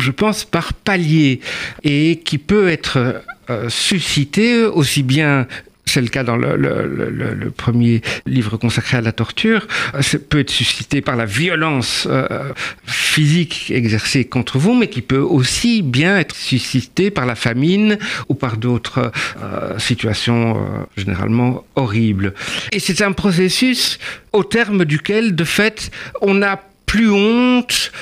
je 0.00 0.10
pense, 0.10 0.44
par 0.44 0.72
palier 0.72 1.40
et 1.82 2.20
qui 2.24 2.38
peut 2.38 2.68
être 2.68 3.22
euh, 3.50 3.68
suscité 3.68 4.64
aussi 4.64 5.02
bien 5.02 5.46
c'est 5.88 6.00
le 6.00 6.08
cas 6.08 6.22
dans 6.22 6.36
le, 6.36 7.50
premier 7.56 8.02
livre 8.26 8.56
consacré 8.56 8.98
à 8.98 9.00
la 9.00 9.12
torture, 9.12 9.66
ça 10.00 10.18
peut 10.18 10.40
être 10.40 10.50
suscité 10.50 11.00
par 11.00 11.16
la 11.16 11.24
violence 11.24 12.06
euh, 12.08 12.52
physique 12.84 13.72
exercée 13.74 14.24
contre 14.24 14.58
vous, 14.58 14.74
mais 14.74 14.88
qui 14.88 15.02
peut 15.02 15.18
aussi 15.18 15.82
bien 15.82 16.18
être 16.18 16.36
suscité 16.36 17.10
par 17.10 17.26
la 17.26 17.34
famine 17.34 17.98
ou 18.28 18.34
par 18.34 18.58
d'autres 18.58 19.10
euh, 19.42 19.78
situations 19.78 20.56
euh, 20.56 20.84
généralement 20.96 21.64
horribles. 21.74 22.34
Et 22.72 22.78
c'est 22.78 23.02
un 23.02 23.12
processus 23.12 23.98
au 24.32 24.44
terme 24.44 24.84
duquel, 24.84 25.34
de 25.34 25.44
fait, 25.44 25.90
on 26.20 26.34
n'a 26.34 26.62
plus 26.86 27.10
honte 27.10 27.92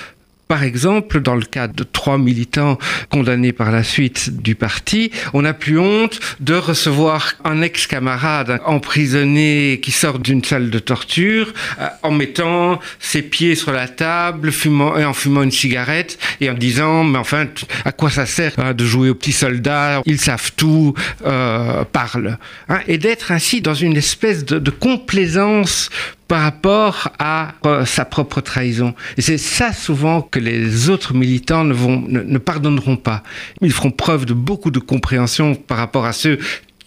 par 0.48 0.62
exemple, 0.62 1.20
dans 1.20 1.34
le 1.34 1.44
cas 1.44 1.66
de 1.66 1.82
trois 1.82 2.18
militants 2.18 2.78
condamnés 3.10 3.52
par 3.52 3.72
la 3.72 3.82
suite 3.82 4.42
du 4.42 4.54
parti, 4.54 5.10
on 5.32 5.42
n'a 5.42 5.54
plus 5.54 5.78
honte 5.78 6.20
de 6.40 6.54
recevoir 6.54 7.34
un 7.44 7.62
ex-camarade 7.62 8.60
emprisonné 8.64 9.80
qui 9.82 9.90
sort 9.90 10.18
d'une 10.18 10.44
salle 10.44 10.70
de 10.70 10.78
torture 10.78 11.52
euh, 11.80 11.88
en 12.02 12.12
mettant 12.12 12.78
ses 13.00 13.22
pieds 13.22 13.56
sur 13.56 13.72
la 13.72 13.88
table 13.88 14.52
fumant, 14.52 14.96
et 14.96 15.04
en 15.04 15.14
fumant 15.14 15.42
une 15.42 15.50
cigarette 15.50 16.18
et 16.40 16.48
en 16.48 16.54
disant 16.54 17.02
mais 17.04 17.18
enfin 17.18 17.46
à 17.84 17.92
quoi 17.92 18.10
ça 18.10 18.26
sert 18.26 18.52
hein, 18.58 18.72
de 18.72 18.84
jouer 18.84 19.10
aux 19.10 19.14
petits 19.14 19.32
soldats? 19.32 20.02
Ils 20.06 20.20
savent 20.20 20.52
tout, 20.56 20.94
euh. 21.24 21.84
Hein, 22.68 22.80
et 22.86 22.98
d'être 22.98 23.32
ainsi 23.32 23.60
dans 23.60 23.74
une 23.74 23.96
espèce 23.96 24.44
de, 24.44 24.58
de 24.58 24.70
complaisance 24.70 25.90
par 26.28 26.42
rapport 26.42 27.10
à 27.18 27.54
euh, 27.64 27.84
sa 27.84 28.04
propre 28.04 28.40
trahison. 28.40 28.94
Et 29.16 29.22
c'est 29.22 29.38
ça 29.38 29.72
souvent 29.72 30.22
que 30.22 30.38
les 30.38 30.90
autres 30.90 31.14
militants 31.14 31.64
ne, 31.64 31.72
vont, 31.72 32.00
ne, 32.08 32.38
pardonneront 32.38 32.96
pas. 32.96 33.22
Ils 33.60 33.72
feront 33.72 33.90
preuve 33.90 34.26
de 34.26 34.34
beaucoup 34.34 34.70
de 34.70 34.80
compréhension 34.80 35.54
par 35.54 35.78
rapport 35.78 36.04
à 36.04 36.12
ceux 36.12 36.38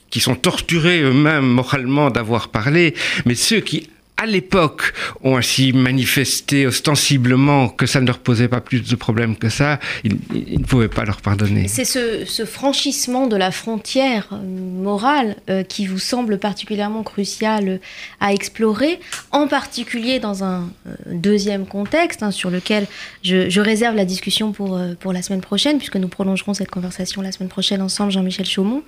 qui 0.10 0.20
sont 0.20 0.36
torturés 0.36 1.02
eux-mêmes 1.02 1.46
moralement 1.46 2.10
d'avoir 2.10 2.50
parlé, 2.50 2.96
mais 3.26 3.36
ceux 3.36 3.60
qui 3.60 3.90
à 4.20 4.26
l'époque, 4.26 4.94
ont 5.24 5.38
ainsi 5.38 5.72
manifesté 5.72 6.68
ostensiblement 6.68 7.70
que 7.70 7.86
ça 7.86 8.02
ne 8.02 8.08
leur 8.08 8.20
posait 8.20 8.50
pas 8.50 8.60
plus 8.60 8.82
de 8.82 8.96
problèmes 8.96 9.38
que 9.38 9.50
ça, 9.50 9.80
ils, 10.04 10.18
ne 10.60 10.64
pouvaient 10.66 10.90
pas 10.90 11.06
leur 11.06 11.22
pardonner. 11.22 11.68
C'est 11.68 11.86
ce, 11.86 12.46
franchissement 12.46 13.28
de 13.28 13.36
la 13.36 13.52
frontière 13.52 14.28
euh, 14.34 14.38
morale 14.44 15.38
euh, 15.50 15.64
qui 15.64 15.88
vous 15.88 16.00
semble 16.00 16.38
particulièrement 16.38 17.04
crucial 17.04 17.80
à 18.20 18.34
explorer, 18.34 19.00
en 19.32 19.48
particulier 19.48 20.20
dans 20.20 20.44
un 20.44 20.70
deuxième 21.06 21.66
contexte 21.66 22.24
hein, 22.24 22.32
sur 22.32 22.50
lequel 22.50 22.88
je, 23.24 23.60
réserve 23.60 23.96
la 23.96 24.06
discussion 24.06 24.52
pour, 24.52 24.80
pour 25.00 25.14
la 25.14 25.22
semaine 25.22 25.42
prochaine, 25.42 25.78
puisque 25.78 25.98
nous 25.98 26.08
prolongerons 26.08 26.54
cette 26.54 26.72
conversation 26.72 27.22
la 27.22 27.32
semaine 27.32 27.50
prochaine 27.50 27.82
ensemble, 27.82 28.12
Jean-Michel 28.12 28.46
Chaumont, 28.46 28.84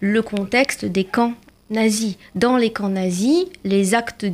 le 0.00 0.22
contexte 0.22 0.84
des 0.84 1.04
camps 1.04 1.34
nazis. 1.70 2.16
Dans 2.34 2.56
les 2.56 2.70
camps 2.70 2.88
nazis, 2.88 3.46
les 3.64 3.94
actes 3.94 4.26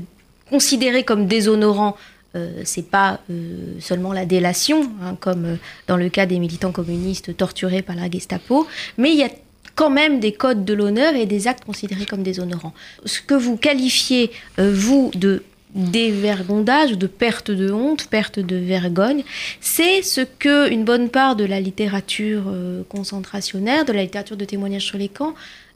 considérés 0.50 1.04
comme 1.04 1.26
déshonorants, 1.26 1.96
euh, 2.36 2.62
c'est 2.64 2.88
pas 2.88 3.20
euh, 3.30 3.78
seulement 3.80 4.12
la 4.12 4.26
délation, 4.26 4.90
hein, 5.02 5.16
comme 5.18 5.44
euh, 5.44 5.56
dans 5.86 5.96
le 5.96 6.08
cas 6.08 6.26
des 6.26 6.38
militants 6.38 6.72
communistes 6.72 7.36
torturés 7.36 7.82
par 7.82 7.96
la 7.96 8.10
Gestapo, 8.10 8.66
mais 8.98 9.10
il 9.10 9.16
y 9.16 9.24
a 9.24 9.30
quand 9.74 9.90
même 9.90 10.20
des 10.20 10.32
codes 10.32 10.64
de 10.64 10.74
l'honneur 10.74 11.14
et 11.14 11.26
des 11.26 11.48
actes 11.48 11.64
considérés 11.64 12.06
comme 12.06 12.22
déshonorants. 12.22 12.74
Ce 13.04 13.20
que 13.20 13.34
vous 13.34 13.56
qualifiez, 13.56 14.30
vous, 14.56 15.10
de 15.14 15.42
dévergondage, 15.74 16.92
de 16.92 17.06
perte 17.06 17.50
de 17.50 17.70
honte, 17.70 18.06
perte 18.06 18.38
de 18.38 18.56
vergogne, 18.56 19.22
c'est 19.60 20.00
ce 20.00 20.22
que 20.22 20.70
une 20.70 20.84
bonne 20.84 21.10
part 21.10 21.36
de 21.36 21.44
la 21.44 21.60
littérature 21.60 22.44
concentrationnaire, 22.88 23.84
de 23.84 23.92
la 23.92 24.02
littérature 24.02 24.38
de 24.38 24.46
témoignage 24.46 24.86
sur 24.86 24.96
les 24.96 25.08
camps, 25.08 25.34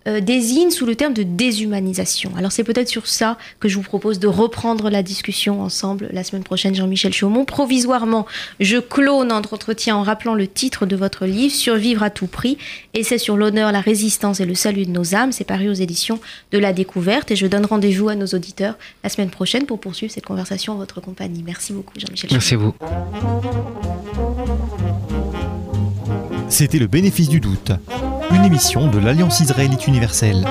euh, 0.08 0.20
désigne 0.20 0.70
sous 0.70 0.86
le 0.86 0.94
terme 0.94 1.12
de 1.12 1.22
déshumanisation. 1.22 2.32
Alors 2.36 2.52
c'est 2.52 2.64
peut-être 2.64 2.88
sur 2.88 3.06
ça 3.06 3.36
que 3.58 3.68
je 3.68 3.76
vous 3.76 3.82
propose 3.82 4.18
de 4.18 4.26
reprendre 4.26 4.88
la 4.88 5.02
discussion 5.02 5.60
ensemble 5.60 6.08
la 6.12 6.24
semaine 6.24 6.42
prochaine, 6.42 6.74
Jean-Michel 6.74 7.12
Chaumont. 7.12 7.44
Provisoirement, 7.44 8.26
je 8.60 8.78
clôt 8.78 9.24
notre 9.24 9.54
entretien 9.54 9.96
en 9.96 10.02
rappelant 10.02 10.34
le 10.34 10.46
titre 10.46 10.86
de 10.86 10.96
votre 10.96 11.26
livre, 11.26 11.54
Survivre 11.54 12.02
à 12.02 12.10
tout 12.10 12.26
prix, 12.26 12.56
et 12.94 13.02
c'est 13.02 13.18
sur 13.18 13.36
l'honneur, 13.36 13.72
la 13.72 13.80
résistance 13.80 14.40
et 14.40 14.46
le 14.46 14.54
salut 14.54 14.86
de 14.86 14.90
nos 14.90 15.14
âmes. 15.14 15.32
C'est 15.32 15.44
paru 15.44 15.68
aux 15.68 15.74
éditions 15.74 16.18
de 16.52 16.58
la 16.58 16.72
découverte 16.72 17.30
et 17.30 17.36
je 17.36 17.46
donne 17.46 17.66
rendez-vous 17.66 18.08
à 18.08 18.14
nos 18.14 18.26
auditeurs 18.26 18.76
la 19.04 19.10
semaine 19.10 19.30
prochaine 19.30 19.66
pour 19.66 19.80
poursuivre 19.80 20.12
cette 20.12 20.26
conversation 20.26 20.72
en 20.72 20.76
votre 20.76 21.00
compagnie. 21.00 21.42
Merci 21.44 21.72
beaucoup, 21.72 21.98
Jean-Michel. 21.98 22.30
Merci 22.32 22.54
à 22.54 22.56
vous. 22.56 22.74
C'était 26.48 26.78
le 26.78 26.86
bénéfice 26.86 27.28
du 27.28 27.40
doute 27.40 27.72
une 28.32 28.44
émission 28.44 28.88
de 28.88 28.98
l'Alliance 28.98 29.40
israélite 29.40 29.86
universelle. 29.86 30.44